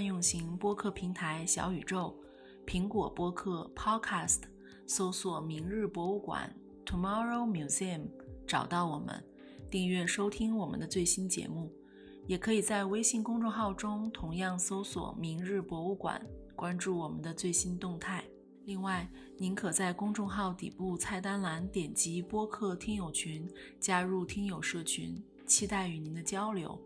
[0.00, 2.16] 泛用型播客平台小宇宙、
[2.66, 4.38] 苹果播客 Podcast
[4.86, 6.50] 搜索“明日博物馆
[6.86, 8.08] ”（Tomorrow Museum）
[8.46, 9.22] 找到我们，
[9.70, 11.70] 订阅收听我们的最新节目。
[12.26, 16.26] 也可以在微信公众号中同样搜索“明日博物馆”，
[16.56, 18.24] 关注我们的最新动态。
[18.64, 23.46] 另外，您可在公众号底部菜单栏点击播客听友群，
[23.78, 26.80] 加入听友社群，期待与您的交流。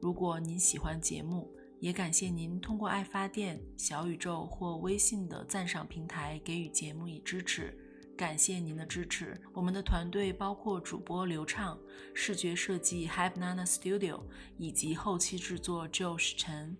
[0.00, 1.53] 如果您喜欢节目，
[1.84, 7.78] 也感谢您通过爱发电、小宇宙或微信的赞赏平台给予节目以支持。
[8.16, 9.38] 感谢您的支持。
[9.52, 11.78] 我们的团队包括主播刘畅、
[12.14, 14.22] 视觉设计 Hype Nana Studio
[14.56, 16.74] 以及后期制作 Josh 陈。